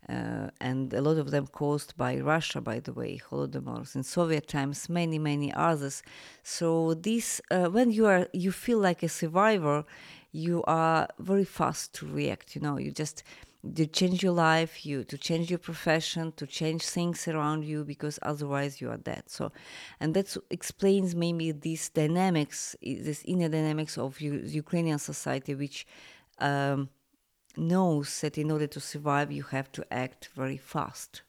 [0.08, 4.48] uh, and a lot of them caused by Russia, by the way, Holodomors in Soviet
[4.48, 6.02] times, many many others.
[6.42, 9.84] So this, uh, when you are, you feel like a survivor,
[10.32, 12.56] you are very fast to react.
[12.56, 13.22] You know, you just
[13.76, 18.18] to change your life, you to change your profession, to change things around you, because
[18.22, 19.22] otherwise you are dead.
[19.28, 19.52] So,
[20.00, 25.86] and that explains maybe these dynamics, this inner dynamics of Ukrainian society, which.
[26.38, 26.88] Um,
[27.56, 31.22] knows that in order to survive, you have to act very fast.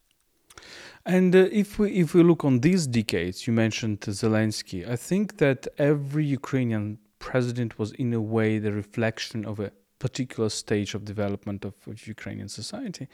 [1.06, 4.88] And uh, if we if we look on these decades, you mentioned Zelensky.
[4.88, 10.50] I think that every Ukrainian president was in a way the reflection of a particular
[10.50, 13.08] stage of development of, of, Ukrainian society.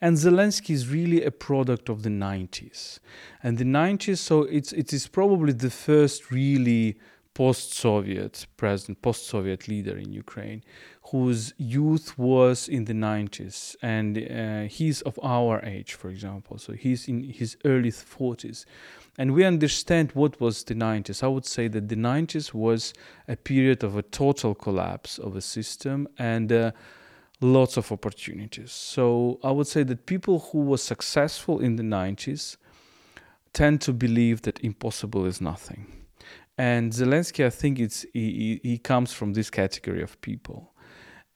[0.00, 2.98] And Zelensky is really a product of the 90s.
[3.44, 6.98] And the 90s, so it's it is probably the first really
[7.34, 10.62] post-Soviet president, post-Soviet leader in Ukraine,
[11.10, 16.58] whose youth was in the 90s, and uh, he's of our age, for example.
[16.58, 18.64] So he's in his early 40s,
[19.18, 21.22] and we understand what was the 90s.
[21.22, 22.92] I would say that the 90s was
[23.28, 26.52] a period of a total collapse of a system and.
[26.52, 26.72] Uh,
[27.44, 28.70] lots of opportunities.
[28.70, 32.56] So I would say that people who were successful in the 90s
[33.52, 36.01] tend to believe that impossible is nothing
[36.62, 40.72] and Zelensky, I think it's he, he comes from this category of people.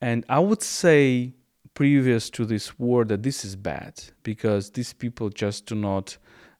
[0.00, 1.34] And I would say
[1.74, 6.16] previous to this war that this is bad because these people just do not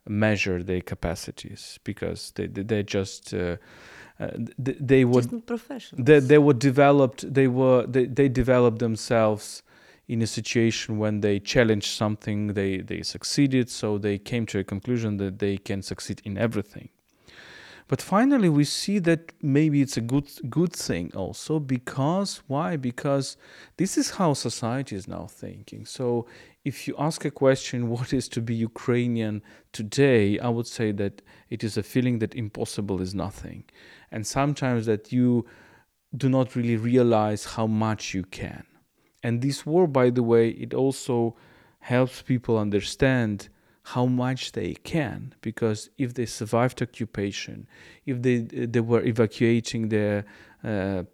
[0.09, 3.57] measure their capacities because they they, just uh,
[4.19, 5.23] uh, they, they were
[5.97, 9.63] they, they were developed they were they, they developed themselves
[10.09, 14.65] in a situation when they challenged something they they succeeded so they came to a
[14.65, 16.89] conclusion that they can succeed in everything
[17.89, 22.77] but finally, we see that maybe it's a good good thing also because why?
[22.77, 23.37] Because
[23.77, 25.87] this is how society is now thinking.
[25.87, 26.27] So
[26.65, 29.41] if you ask a question, what is to be Ukrainian
[29.73, 30.39] today?
[30.41, 33.65] I would say that it is a feeling that impossible is nothing,
[34.11, 35.47] and sometimes that you
[36.17, 38.65] do not really realize how much you can.
[39.23, 41.37] And this war, by the way, it also
[41.81, 43.49] helps people understand
[43.95, 47.69] how much they can because if they survived occupation
[48.05, 48.39] if they
[48.75, 50.25] they were evacuating their
[50.65, 51.05] uh,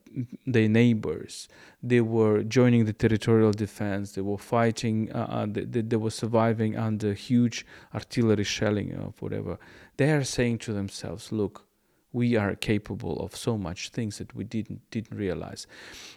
[0.47, 1.49] their neighbors
[1.83, 6.75] they were joining the territorial defense they were fighting uh, uh they, they were surviving
[6.75, 9.59] under huge artillery shelling or whatever.
[9.99, 11.67] They are saying to themselves look
[12.15, 15.67] we are capable of so much things that we didn't didn't realize.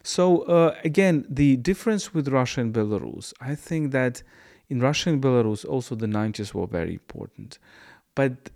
[0.03, 4.23] So uh, again the difference with russia and belarus i think that
[4.69, 7.59] in Russia and Belarus, also the 90s were very important.
[8.15, 8.49] But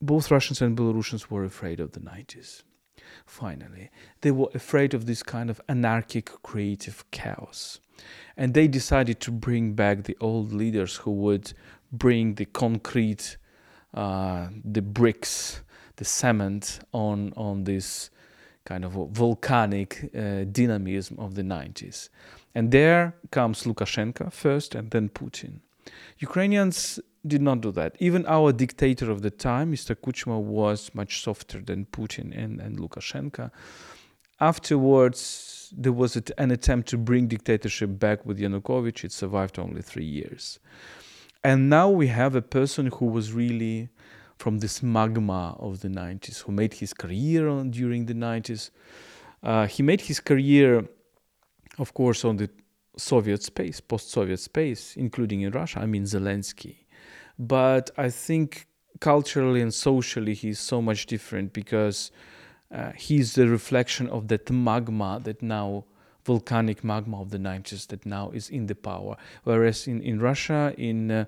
[0.00, 2.62] both Russians and Belarusians were afraid of the 90s.
[3.26, 7.80] Finally, they were afraid of this kind of anarchic creative chaos.
[8.36, 11.52] And they decided to bring back the old leaders who would
[11.92, 13.36] bring the concrete,
[13.94, 15.60] uh, the bricks,
[15.96, 18.10] the cement on, on this
[18.64, 22.08] kind of volcanic uh, dynamism of the 90s.
[22.54, 25.60] And there comes Lukashenko first and then Putin.
[26.18, 27.96] Ukrainians did not do that.
[27.98, 29.94] Even our dictator of the time, Mr.
[29.94, 33.50] Kuchma, was much softer than Putin and, and Lukashenko.
[34.40, 39.04] Afterwards, there was an attempt to bring dictatorship back with Yanukovych.
[39.04, 40.58] It survived only three years.
[41.44, 43.88] And now we have a person who was really
[44.36, 48.70] from this magma of the 90s, who made his career on, during the 90s.
[49.42, 50.88] Uh, he made his career
[51.80, 52.50] of course, on the
[52.96, 55.80] Soviet space, post Soviet space, including in Russia.
[55.80, 56.76] I mean, Zelensky.
[57.38, 58.66] But I think
[59.00, 62.10] culturally and socially, he's so much different because
[62.70, 65.84] uh, he's the reflection of that magma that now
[66.24, 70.74] volcanic magma of the 90s that now is in the power whereas in, in russia
[70.76, 71.24] in uh,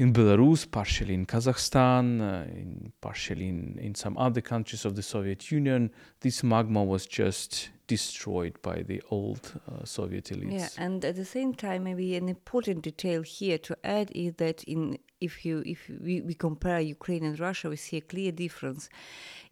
[0.00, 5.02] in Belarus, partially in Kazakhstan, uh, in, partially in, in some other countries of the
[5.02, 10.60] Soviet Union, this magma was just destroyed by the old uh, Soviet elites.
[10.60, 14.62] Yeah, and at the same time, maybe an important detail here to add is that
[14.64, 18.88] in if you if we, we compare Ukraine and Russia, we see a clear difference.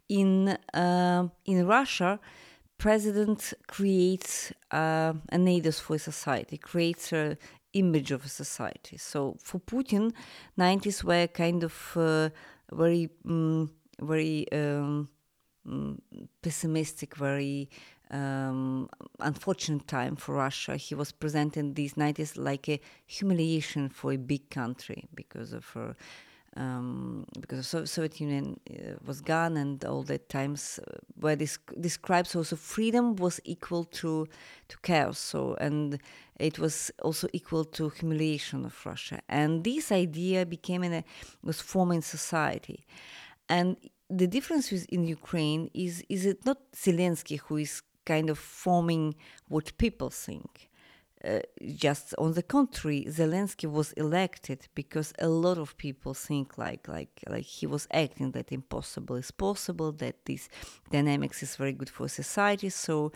[0.07, 2.11] In uh, in Russia,
[2.77, 7.37] president creates uh, a neighbors for society, creates a
[7.73, 8.97] image of a society.
[8.97, 10.13] So for Putin,
[10.57, 12.29] 90s were kind of uh,
[12.71, 13.69] very, um,
[14.01, 15.09] very um,
[15.67, 15.97] mm,
[16.41, 17.69] pessimistic, very
[18.11, 18.89] um,
[19.19, 20.77] unfortunate time for Russia.
[20.77, 25.95] He was presenting these 90s like a humiliation for a big country because of her.
[26.57, 31.57] um, because the Soviet Union uh, was gone, and all the times uh, where this
[31.79, 34.27] describes also freedom was equal to
[34.67, 35.19] to chaos.
[35.19, 35.99] So and
[36.39, 41.03] it was also equal to humiliation of Russia, and this idea became in a
[41.43, 42.85] was forming society,
[43.47, 43.77] and
[44.09, 47.81] the difference with, in Ukraine is is it not Zelensky who is
[48.13, 49.05] kind of forming
[49.47, 50.69] what people think
[51.23, 51.39] uh,
[51.75, 57.23] just on the contrary, Zelensky was elected because a lot of people think like like
[57.27, 60.47] like he was acting that impossible is possible, that this
[60.91, 62.69] dynamics is very good for society.
[62.69, 63.11] So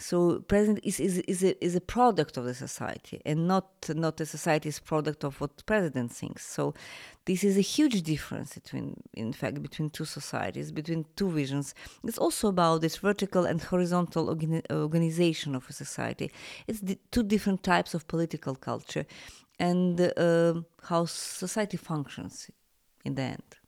[0.00, 4.16] so president is, is, is, a, is a product of the society and not not
[4.16, 6.46] the society's product of what president thinks.
[6.46, 6.74] So
[7.26, 11.74] this is a huge difference between in fact between two societies, between two visions.
[12.02, 16.32] It's also about this vertical and horizontal organi- organization of a society.
[16.66, 19.04] It's two different types of political culture
[19.58, 22.50] and uh, how society functions
[23.04, 23.59] in the end.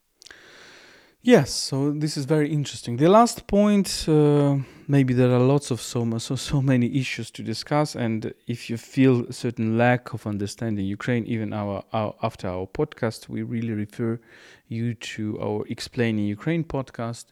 [1.24, 2.96] Yes, so this is very interesting.
[2.96, 4.56] The last point, uh,
[4.88, 8.76] maybe there are lots of so, so so many issues to discuss, and if you
[8.76, 13.72] feel a certain lack of understanding Ukraine, even our, our after our podcast, we really
[13.72, 14.18] refer
[14.66, 17.26] you to our explaining Ukraine podcast,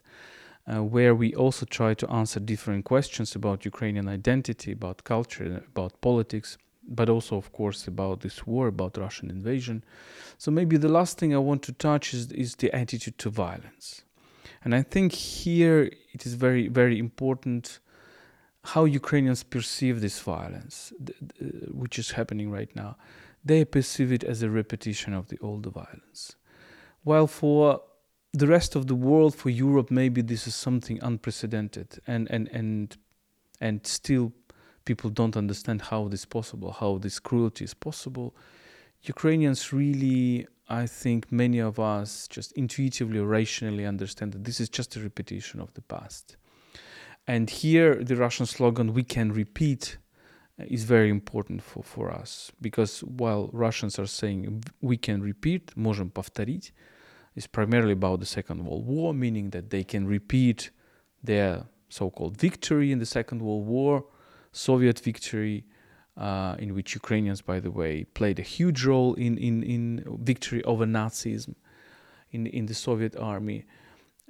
[0.67, 5.99] uh, where we also try to answer different questions about Ukrainian identity, about culture, about
[5.99, 6.57] politics,
[6.87, 9.83] but also, of course, about this war, about Russian invasion.
[10.37, 14.03] So maybe the last thing I want to touch is, is the attitude to violence.
[14.63, 17.79] And I think here it is very, very important
[18.63, 20.93] how Ukrainians perceive this violence,
[21.71, 22.95] which is happening right now.
[23.43, 26.35] They perceive it as a repetition of the older violence.
[27.03, 27.81] While for
[28.33, 32.95] the rest of the world, for Europe, maybe this is something unprecedented and, and, and,
[33.59, 34.31] and still
[34.86, 38.34] people don't understand how this is possible, how this cruelty is possible.
[39.02, 44.68] Ukrainians really, I think many of us just intuitively or rationally understand that this is
[44.70, 46.36] just a repetition of the past.
[47.26, 49.98] And here, the Russian slogan, we can repeat,
[50.60, 55.74] uh, is very important for, for us because while Russians are saying we can repeat,
[55.76, 56.70] можем повторить,
[57.34, 60.70] is primarily about the Second World War, meaning that they can repeat
[61.22, 64.04] their so called victory in the Second World War
[64.51, 65.63] Soviet victory,
[66.17, 70.63] uh, in which Ukrainians, by the way, played a huge role in, in, in victory
[70.63, 71.55] over Nazism
[72.31, 73.65] in, in the Soviet army.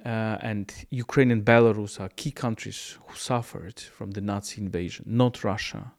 [0.04, 5.44] Uh, and Ukraine and Belarus are key countries who suffered from the Nazi invasion, not
[5.44, 5.92] Russia.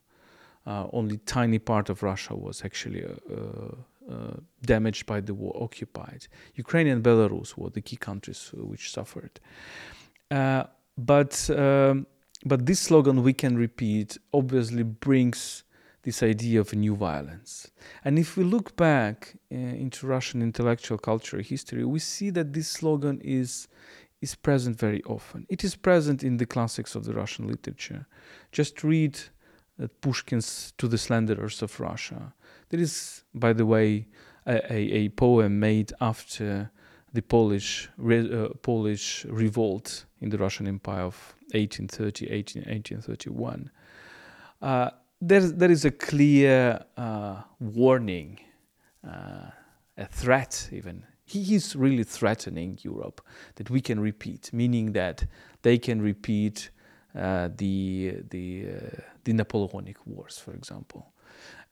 [0.66, 6.28] Uh, only tiny part of Russia was actually uh, uh, damaged by the war, occupied.
[6.56, 9.40] Ukraine and Belarus were the key countries which suffered.
[10.32, 10.64] Uh,
[10.98, 12.06] but um,
[12.46, 15.64] but this slogan we can repeat obviously brings
[16.04, 17.72] this idea of new violence.
[18.04, 22.68] And if we look back uh, into Russian intellectual culture history, we see that this
[22.68, 23.68] slogan is
[24.22, 25.46] is present very often.
[25.50, 28.08] It is present in the classics of the Russian literature.
[28.54, 29.20] Just read
[29.82, 32.34] uh, Pushkin's To the Slanderers of Russia.
[32.70, 34.08] There is, by the way,
[34.46, 36.72] a, a, a poem made after
[37.12, 43.70] the Polish re, uh, Polish revolt in the Russian Empire of 1830, 18, 1831.
[44.62, 48.40] Uh, there, there is a clear uh, warning,
[49.06, 49.52] uh,
[49.98, 51.06] a threat even.
[51.26, 53.22] He is really threatening Europe
[53.56, 55.26] that we can repeat, meaning that
[55.62, 56.70] they can repeat
[57.16, 61.14] uh, the, the, uh, the Napoleonic Wars, for example.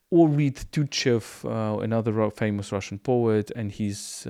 [0.09, 4.27] Or read Tyutchev, uh, another famous Russian poet, and his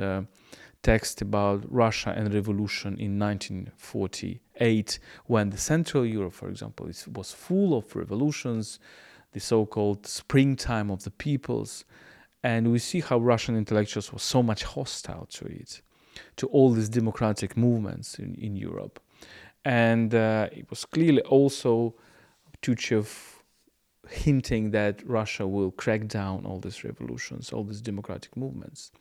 [0.83, 7.77] text about Russia and revolution in 1948, when the Central Europe, for example, was full
[7.77, 8.79] of revolutions,
[9.33, 11.85] the so-called springtime of the peoples,
[12.43, 15.81] and we see how Russian intellectuals were so much hostile to it,
[16.37, 18.99] to all these democratic movements in, in Europe,
[19.63, 21.93] and uh, it was clearly also
[22.61, 23.41] Tyutchev
[24.09, 28.91] hinting that Russia will crack down all these revolutions, all these democratic movements.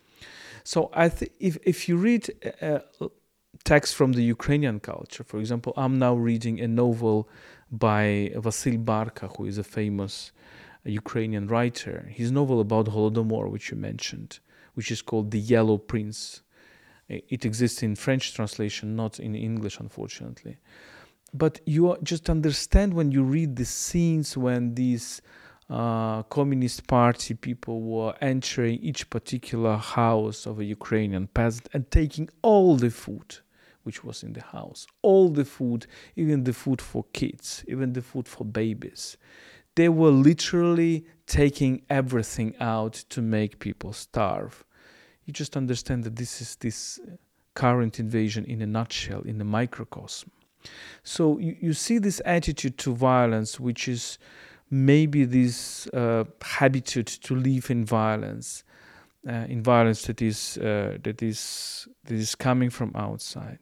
[0.64, 2.30] So I think if if you read
[2.62, 2.80] uh,
[3.64, 7.28] text from the Ukrainian culture, for example, I'm now reading a novel
[7.70, 10.32] by Vasil Barka, who is a famous
[10.84, 12.06] Ukrainian writer.
[12.08, 14.38] His novel about Holodomor, which you mentioned,
[14.74, 16.42] which is called The Yellow Prince.
[17.08, 20.58] It exists in French translation, not in English, unfortunately.
[21.32, 25.20] But you just understand when you read the scenes when these
[25.70, 32.28] uh, Communist Party people were entering each particular house of a Ukrainian peasant and taking
[32.42, 33.36] all the food
[33.84, 38.02] which was in the house, all the food, even the food for kids, even the
[38.02, 39.16] food for babies.
[39.74, 44.64] They were literally taking everything out to make people starve.
[45.24, 46.98] you just understand that this is this
[47.54, 50.30] current invasion in a nutshell, in a microcosm.
[51.02, 54.18] So you, you see this attitude to violence, which is
[54.70, 58.64] maybe this uh, to live in violence,
[59.28, 63.58] uh, in violence that is uh, that is that is coming from outside,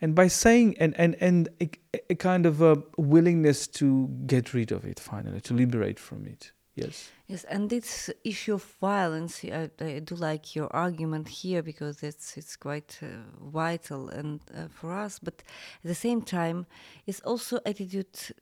[0.00, 1.70] and by saying and and and a,
[2.10, 6.52] a kind of a willingness to get rid of it finally, to liberate from it.
[6.74, 7.10] Yes.
[7.26, 12.36] Yes, and this issue of violence, I, I do like your argument here because it's
[12.36, 13.06] it's quite uh,
[13.40, 15.18] vital and uh, for us.
[15.18, 15.42] But
[15.84, 16.66] at the same time,
[17.06, 18.34] it's also attitude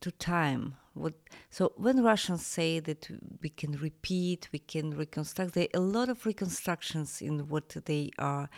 [0.00, 0.76] to time.
[0.98, 1.14] What,
[1.50, 3.08] so when Russians say that
[3.42, 8.10] we can repeat, we can reconstruct, there are a lot of reconstructions in what they
[8.18, 8.48] are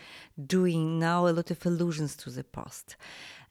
[0.45, 2.95] doing now, a lot of allusions to the past.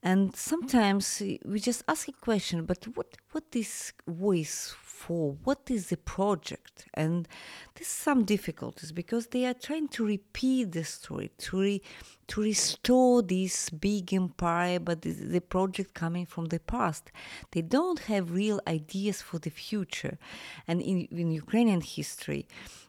[0.03, 5.37] And sometimes we just ask a question, but what, what this voice for?
[5.45, 6.87] What is the project?
[6.95, 7.29] And
[7.75, 11.83] there's some difficulties because they are trying to repeat the story, to, re,
[12.29, 17.13] to restore this big empire, but the, the project coming from the past.
[17.51, 18.80] They don't have real ideas
[19.21, 20.19] for the future.
[20.67, 22.47] And in, in Ukrainian history,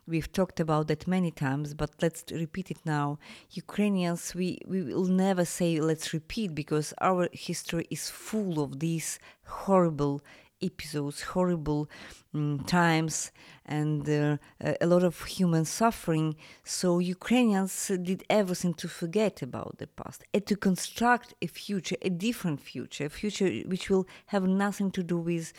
[0.08, 3.20] We've talked about that many times, but let's repeat it now.
[3.52, 9.20] Ukrainians, we, we will never say let's repeat because our history is full of these
[9.46, 10.22] horrible
[10.62, 11.90] episodes, horrible
[12.34, 13.32] um, times,
[13.66, 14.38] and uh,
[14.80, 16.36] a lot of human suffering.
[16.64, 22.10] So Ukrainians did everything to forget about the past and to construct a future, a
[22.10, 25.54] different future, a future which will have nothing to do with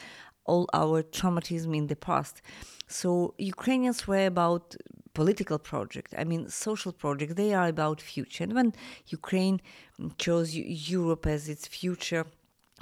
[0.44, 2.42] all our traumatism in the past.
[2.88, 4.76] So Ukrainians were about
[5.14, 7.36] political project, I mean social project.
[7.36, 8.44] They are about future.
[8.44, 8.72] And when
[9.09, 9.61] Ukraine
[10.18, 12.26] chose Europe as its future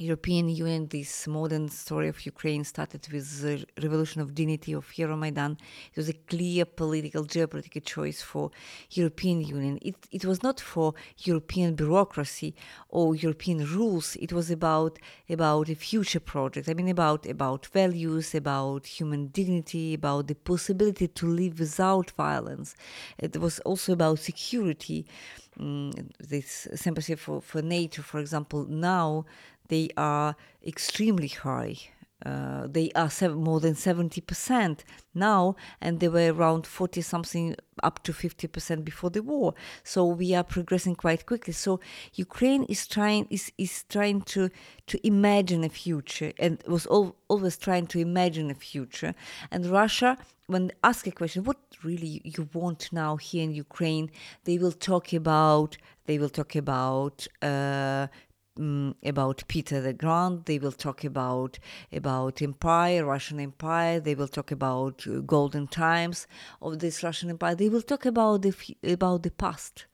[0.01, 5.53] European Union, this modern story of Ukraine started with the revolution of dignity of Euromaidan.
[5.93, 8.51] It was a clear political, geopolitical choice for
[8.91, 9.79] European Union.
[9.83, 12.55] It, it was not for European bureaucracy
[12.89, 14.17] or European rules.
[14.17, 14.99] It was about
[15.29, 16.69] about a future project.
[16.69, 22.75] I mean, about about values, about human dignity, about the possibility to live without violence.
[23.19, 25.07] It was also about security.
[25.61, 29.27] Mm, this sympathy for, for NATO, for example, now
[29.69, 30.35] they are
[30.67, 31.77] extremely high.
[32.25, 34.81] Uh, they are sev- more than 70%
[35.15, 39.55] now, and they were around 40 something up to 50% before the war.
[39.85, 41.53] So we are progressing quite quickly.
[41.53, 41.81] So
[42.15, 44.51] Ukraine is trying is, is trying to
[44.89, 49.15] to imagine a future and was al- always trying to imagine a future.
[49.51, 54.11] And Russia, when ask a question, what really you want now here in Ukraine,
[54.45, 58.09] they will talk about they will talk about uh,
[58.61, 60.45] um, about Peter the Grand.
[60.45, 61.59] They will talk about
[61.93, 63.99] about empire, Russian Empire.
[64.01, 66.27] They will talk about uh, golden times
[66.61, 67.55] of this Russian Empire.
[67.55, 68.55] They will talk about the
[68.85, 69.87] about the past.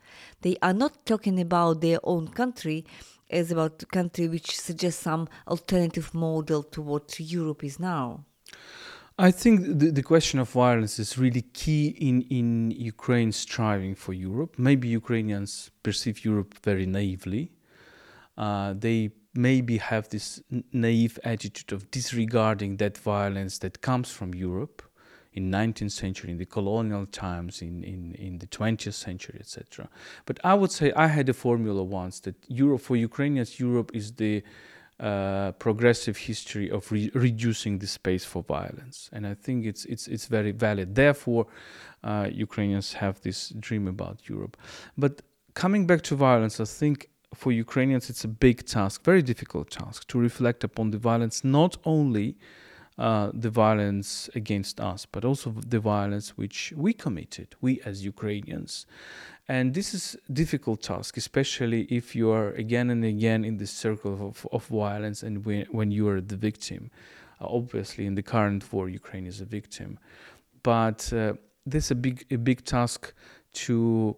[0.43, 2.85] They are not talking about their own country
[3.31, 8.25] as about a country which suggests some alternative model to what Europe is now.
[9.19, 14.13] I think the, the question of violence is really key in, in Ukraine striving for
[14.13, 14.59] Europe.
[14.59, 17.51] Maybe Ukrainians perceive Europe very naively,
[18.37, 24.83] uh, they maybe have this naive attitude of disregarding that violence that comes from Europe
[25.37, 29.89] in 19th century, in the colonial times, in, in, in the 20th century, etc.
[30.25, 34.13] But I would say I had a formula once that Europe for Ukrainians, Europe is
[34.13, 34.43] the
[34.99, 40.09] uh, progressive history of re- reducing the space for violence, and I think it's it's
[40.09, 40.95] it's very valid.
[40.95, 41.49] Therefore,
[42.03, 44.57] uh, Ukrainians have this dream about Europe.
[44.97, 45.21] But
[45.53, 50.09] coming back to violence, I think for Ukrainians, it's a big task, very difficult task,
[50.09, 52.37] to reflect upon the violence, not only
[52.99, 58.87] uh, the violence against us, but also the violence which we committed, we as Ukrainians.
[59.49, 63.71] And this is a difficult task, especially if you are again and again in this
[63.71, 66.91] circle of, of violence and when, when you are the victim.
[67.41, 69.99] Uh, obviously, in the current war, Ukraine is a victim.
[70.63, 71.35] But uh,
[71.67, 73.13] this is a big, a big task
[73.65, 74.17] to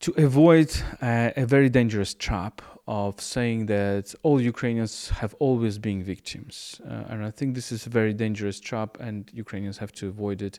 [0.00, 6.02] to avoid uh, a very dangerous trap of saying that all Ukrainians have always been
[6.02, 6.80] victims.
[6.84, 10.42] Uh, and I think this is a very dangerous trap, and Ukrainians have to avoid
[10.42, 10.58] it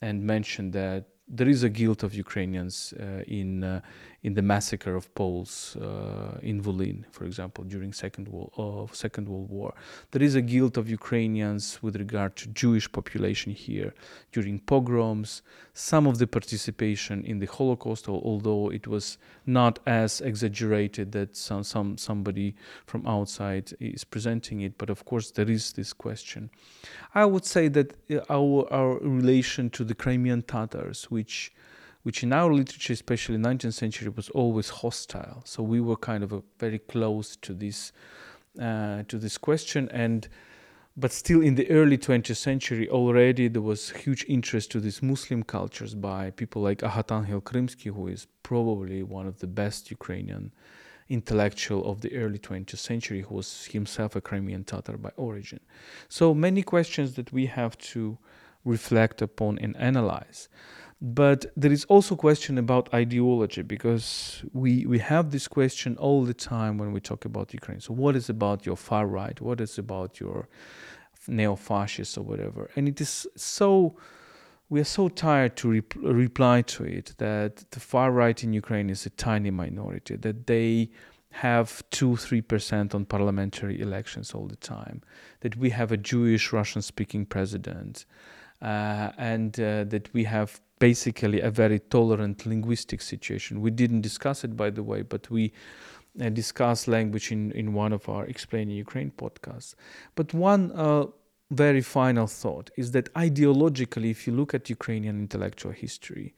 [0.00, 3.80] and mention that there is a guilt of Ukrainians uh, in uh,
[4.22, 9.28] in the massacre of Poles uh, in Volyn, for example, during Second World uh, Second
[9.28, 9.74] World War.
[10.10, 13.94] There is a guilt of Ukrainians with regard to Jewish population here
[14.32, 15.42] during pogroms.
[15.74, 21.62] Some of the participation in the Holocaust, although it was not as exaggerated that some,
[21.62, 22.54] some somebody
[22.86, 26.50] from outside is presenting it, but of course there is this question.
[27.14, 31.52] I would say that uh, our our relation to the Crimean Tatars, which
[32.06, 35.42] which in our literature, especially 19th century, was always hostile.
[35.44, 37.90] So we were kind of very close to this
[38.60, 39.88] uh, to this question.
[39.90, 40.28] And
[40.96, 45.42] but still in the early 20th century already there was huge interest to these muslim
[45.42, 50.52] cultures by people like Ahatanhel Krymsky who is probably one of the best ukrainian
[51.08, 55.60] intellectual of the early 20th century who was himself a crimean tatar by origin.
[56.08, 58.16] So many questions that we have to
[58.64, 60.48] reflect upon and analyze
[61.00, 66.34] but there is also question about ideology because we we have this question all the
[66.34, 67.80] time when we talk about Ukraine.
[67.80, 69.38] So what is about your far right?
[69.40, 70.48] What is about your
[71.28, 72.70] neo-fascists or whatever?
[72.76, 73.96] And it is so
[74.68, 78.90] we are so tired to rep- reply to it that the far right in Ukraine
[78.90, 80.90] is a tiny minority that they
[81.32, 85.02] have two three percent on parliamentary elections all the time
[85.40, 88.06] that we have a Jewish Russian speaking president
[88.62, 93.60] uh, and uh, that we have basically a very tolerant linguistic situation.
[93.60, 95.52] We didn't discuss it, by the way, but we
[96.20, 99.74] uh, discussed language in, in one of our Explaining Ukraine podcasts.
[100.14, 101.06] But one uh,
[101.50, 106.34] very final thought is that ideologically, if you look at Ukrainian intellectual history,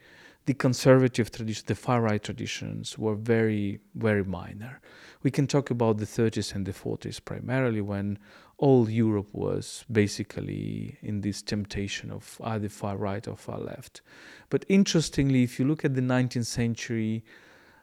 [0.48, 4.80] the conservative tradition, the far right traditions were very, very minor.
[5.22, 8.18] We can talk about the 30s and the 40s primarily when
[8.56, 14.00] all Europe was basically in this temptation of either far right or far left.
[14.48, 17.24] But interestingly, if you look at the 19th century,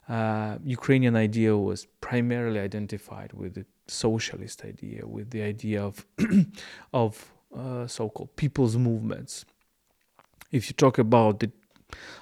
[0.10, 6.04] uh, Ukrainian idea was primarily identified with the socialist idea, with the idea of
[7.04, 9.46] of uh, so-called people's movements.
[10.52, 11.52] If you talk about the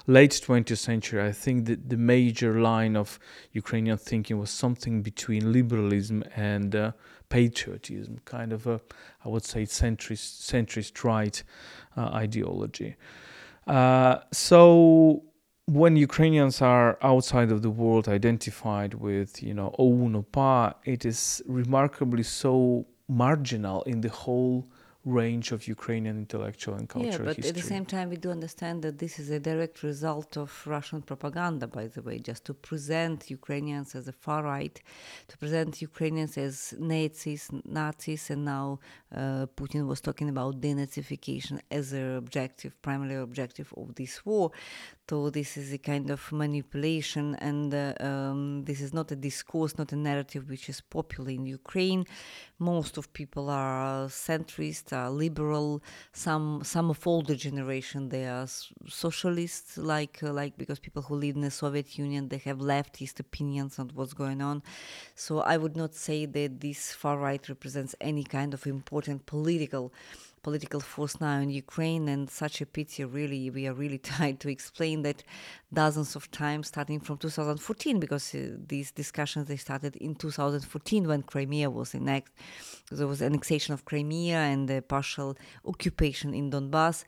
[0.06, 3.18] late 20th century, I think that the major line of
[3.52, 6.92] Ukrainian thinking was something between liberalism and uh,
[7.28, 8.80] patriotism, kind of a,
[9.24, 11.42] I would say, centrist, centrist right
[11.96, 12.96] uh, ideology.
[13.66, 15.24] Uh, so
[15.66, 21.42] when Ukrainians are outside of the world identified with, you know, OUN, UPA, it is
[21.46, 24.68] remarkably so marginal in the whole
[25.04, 27.24] range of Ukrainian intellectual and cultural history.
[27.24, 27.48] Yeah, but history.
[27.50, 31.02] at the same time, we do understand that this is a direct result of Russian
[31.02, 34.80] propaganda, by the way, just to present Ukrainians as a far right,
[35.28, 38.78] to present Ukrainians as Nazis, Nazis, and now
[39.14, 44.52] uh, Putin was talking about denazification as an objective, primary objective of this war.
[45.10, 49.76] So this is a kind of manipulation, and uh, um, this is not a discourse,
[49.76, 52.06] not a narrative which is popular in Ukraine.
[52.58, 55.82] Most of people are centrist, are liberal.
[56.14, 58.46] Some some of older generation they are
[58.88, 63.20] socialists, like uh, like because people who live in the Soviet Union they have leftist
[63.20, 64.62] opinions on what's going on.
[65.14, 69.92] So I would not say that this far right represents any kind of important political
[70.44, 73.04] political force now in Ukraine, and such a pity.
[73.04, 75.24] Really, we are really trying to explain that
[75.72, 78.38] dozens of times, starting from 2014, because uh,
[78.72, 82.34] these discussions they started in 2014 when Crimea was annexed.
[82.92, 87.04] There was annexation of Crimea and the partial occupation in Donbass.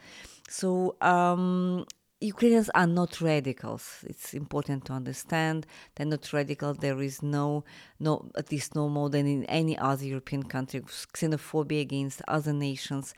[0.49, 1.87] So um,
[2.27, 4.05] Ukrainians are not radicals.
[4.05, 6.75] It's important to understand they're not radical.
[6.75, 7.65] There is no,
[8.01, 13.15] no, at least no more than in any other European country, xenophobia against other nations,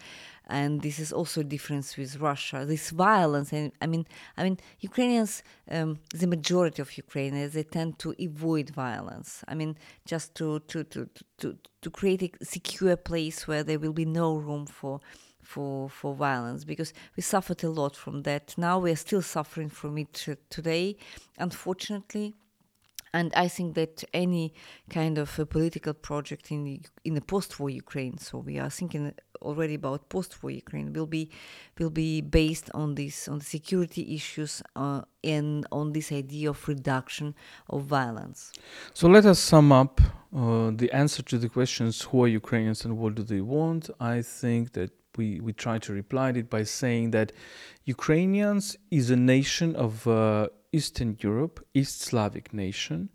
[0.47, 2.65] and this is also a difference with Russia.
[2.67, 4.07] This violence, and I mean,
[4.37, 9.45] I mean, Ukrainians, um, the majority of Ukrainians, they tend to avoid violence.
[9.49, 13.93] I mean, just to to to to to create a secure place where there will
[13.93, 15.01] be no room for
[15.49, 18.55] for for violence because we suffered a lot from that.
[18.59, 20.13] Now we are still suffering from it
[20.51, 20.97] today,
[21.39, 22.35] unfortunately.
[23.15, 24.53] And I think that any
[24.91, 29.15] kind of a political project in the, in the post-war Ukraine, so we are thinking
[29.41, 31.31] already about post-war Ukraine, will be
[31.79, 36.69] will be based on this on the security issues uh, and on this idea of
[36.69, 37.35] reduction
[37.71, 38.53] of violence.
[38.93, 42.99] So let us sum up uh, the answer to the questions: Who are Ukrainians and
[42.99, 43.89] what do they want?
[43.99, 47.33] I think that we, we try to reply to it by saying that
[47.85, 53.09] Ukrainians is a nation of uh, Eastern Europe, East Slavic nation,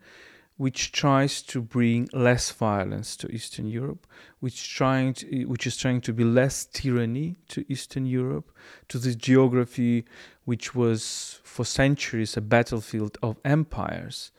[0.58, 4.06] which tries to bring less violence to Eastern Europe,
[4.40, 8.52] which trying to, which is trying to be less tyranny to Eastern Europe,
[8.88, 10.06] to this geography
[10.46, 14.32] which was for centuries a battlefield of empires,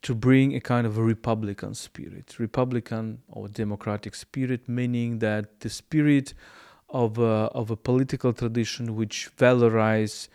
[0.00, 5.70] to bring a kind of a republican spirit, republican or democratic spirit, meaning that the
[5.70, 6.34] spirit
[6.92, 10.28] of a, of a political tradition which valorize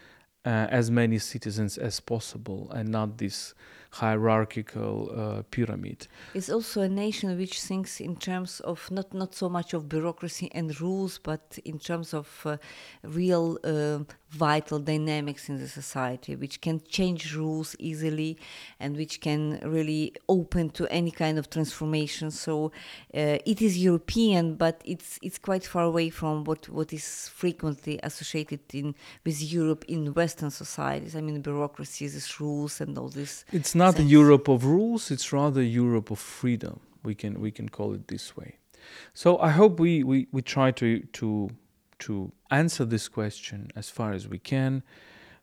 [0.45, 3.53] uh, as many citizens as possible and not this
[3.91, 6.07] hierarchical uh, pyramid.
[6.33, 10.49] It's also a nation which thinks in terms of not, not so much of bureaucracy
[10.53, 12.57] and rules, but in terms of uh,
[13.03, 13.99] real uh,
[14.29, 18.37] vital dynamics in the society, which can change rules easily
[18.79, 22.29] and which can really open to any kind of transformation.
[22.31, 22.71] So
[23.13, 27.99] uh, it is European, but it's it's quite far away from what, what is frequently
[28.03, 31.15] associated in with Europe in Western societies.
[31.15, 33.45] I mean, bureaucracies, these rules, and all this.
[33.51, 34.11] It's not sense.
[34.11, 36.79] Europe of rules; it's rather Europe of freedom.
[37.03, 38.57] We can we can call it this way.
[39.13, 41.49] So I hope we we, we try to to
[41.99, 44.83] to answer this question as far as we can.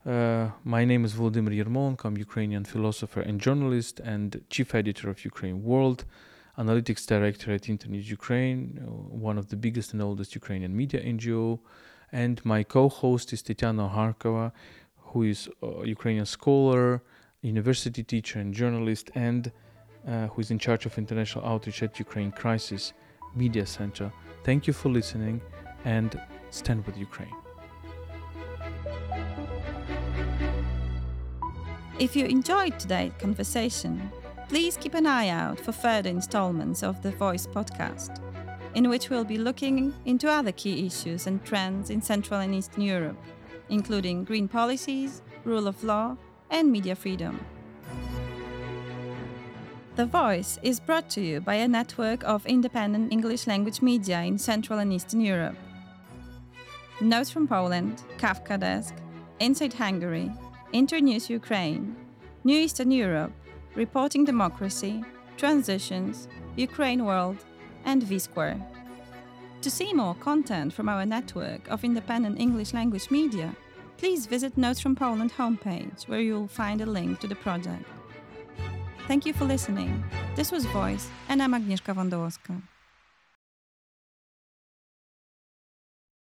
[0.06, 2.04] Uh, my name is Volodymyr Yermolenko.
[2.04, 6.04] I'm Ukrainian philosopher and journalist and chief editor of Ukraine World,
[6.58, 8.90] analytics director at Internews Ukraine, uh,
[9.28, 11.58] one of the biggest and oldest Ukrainian media NGO.
[12.12, 14.52] And my co-host is Tetyana Ogarkova,
[15.08, 17.02] who is a Ukrainian scholar,
[17.40, 19.50] university teacher and journalist, and
[20.06, 22.92] uh, who is in charge of international outreach at Ukraine Crisis
[23.34, 24.12] Media Center.
[24.44, 25.40] Thank you for listening
[25.84, 26.20] and
[26.50, 27.34] stand with Ukraine.
[31.98, 34.10] If you enjoyed today's conversation,
[34.48, 38.20] please keep an eye out for further installments of the Voice podcast,
[38.74, 42.82] in which we'll be looking into other key issues and trends in Central and Eastern
[42.82, 43.16] Europe,
[43.68, 46.16] including green policies, rule of law,
[46.50, 47.38] and media freedom.
[49.96, 54.38] The Voice is brought to you by a network of independent English language media in
[54.38, 55.56] Central and Eastern Europe.
[57.00, 58.94] Notes from Poland, Kafka Desk,
[59.40, 60.30] Inside Hungary,
[60.72, 61.96] Internews Ukraine,
[62.44, 63.32] New Eastern Europe,
[63.74, 65.02] Reporting Democracy,
[65.36, 67.38] Transitions, Ukraine World,
[67.84, 68.64] and V Square.
[69.62, 73.56] To see more content from our network of independent English language media,
[73.96, 77.84] please visit Notes from Poland homepage where you'll find a link to the project.
[79.08, 80.04] Thank you for listening.
[80.36, 82.73] This was Voice and I'm Agnieszka Wondołowska.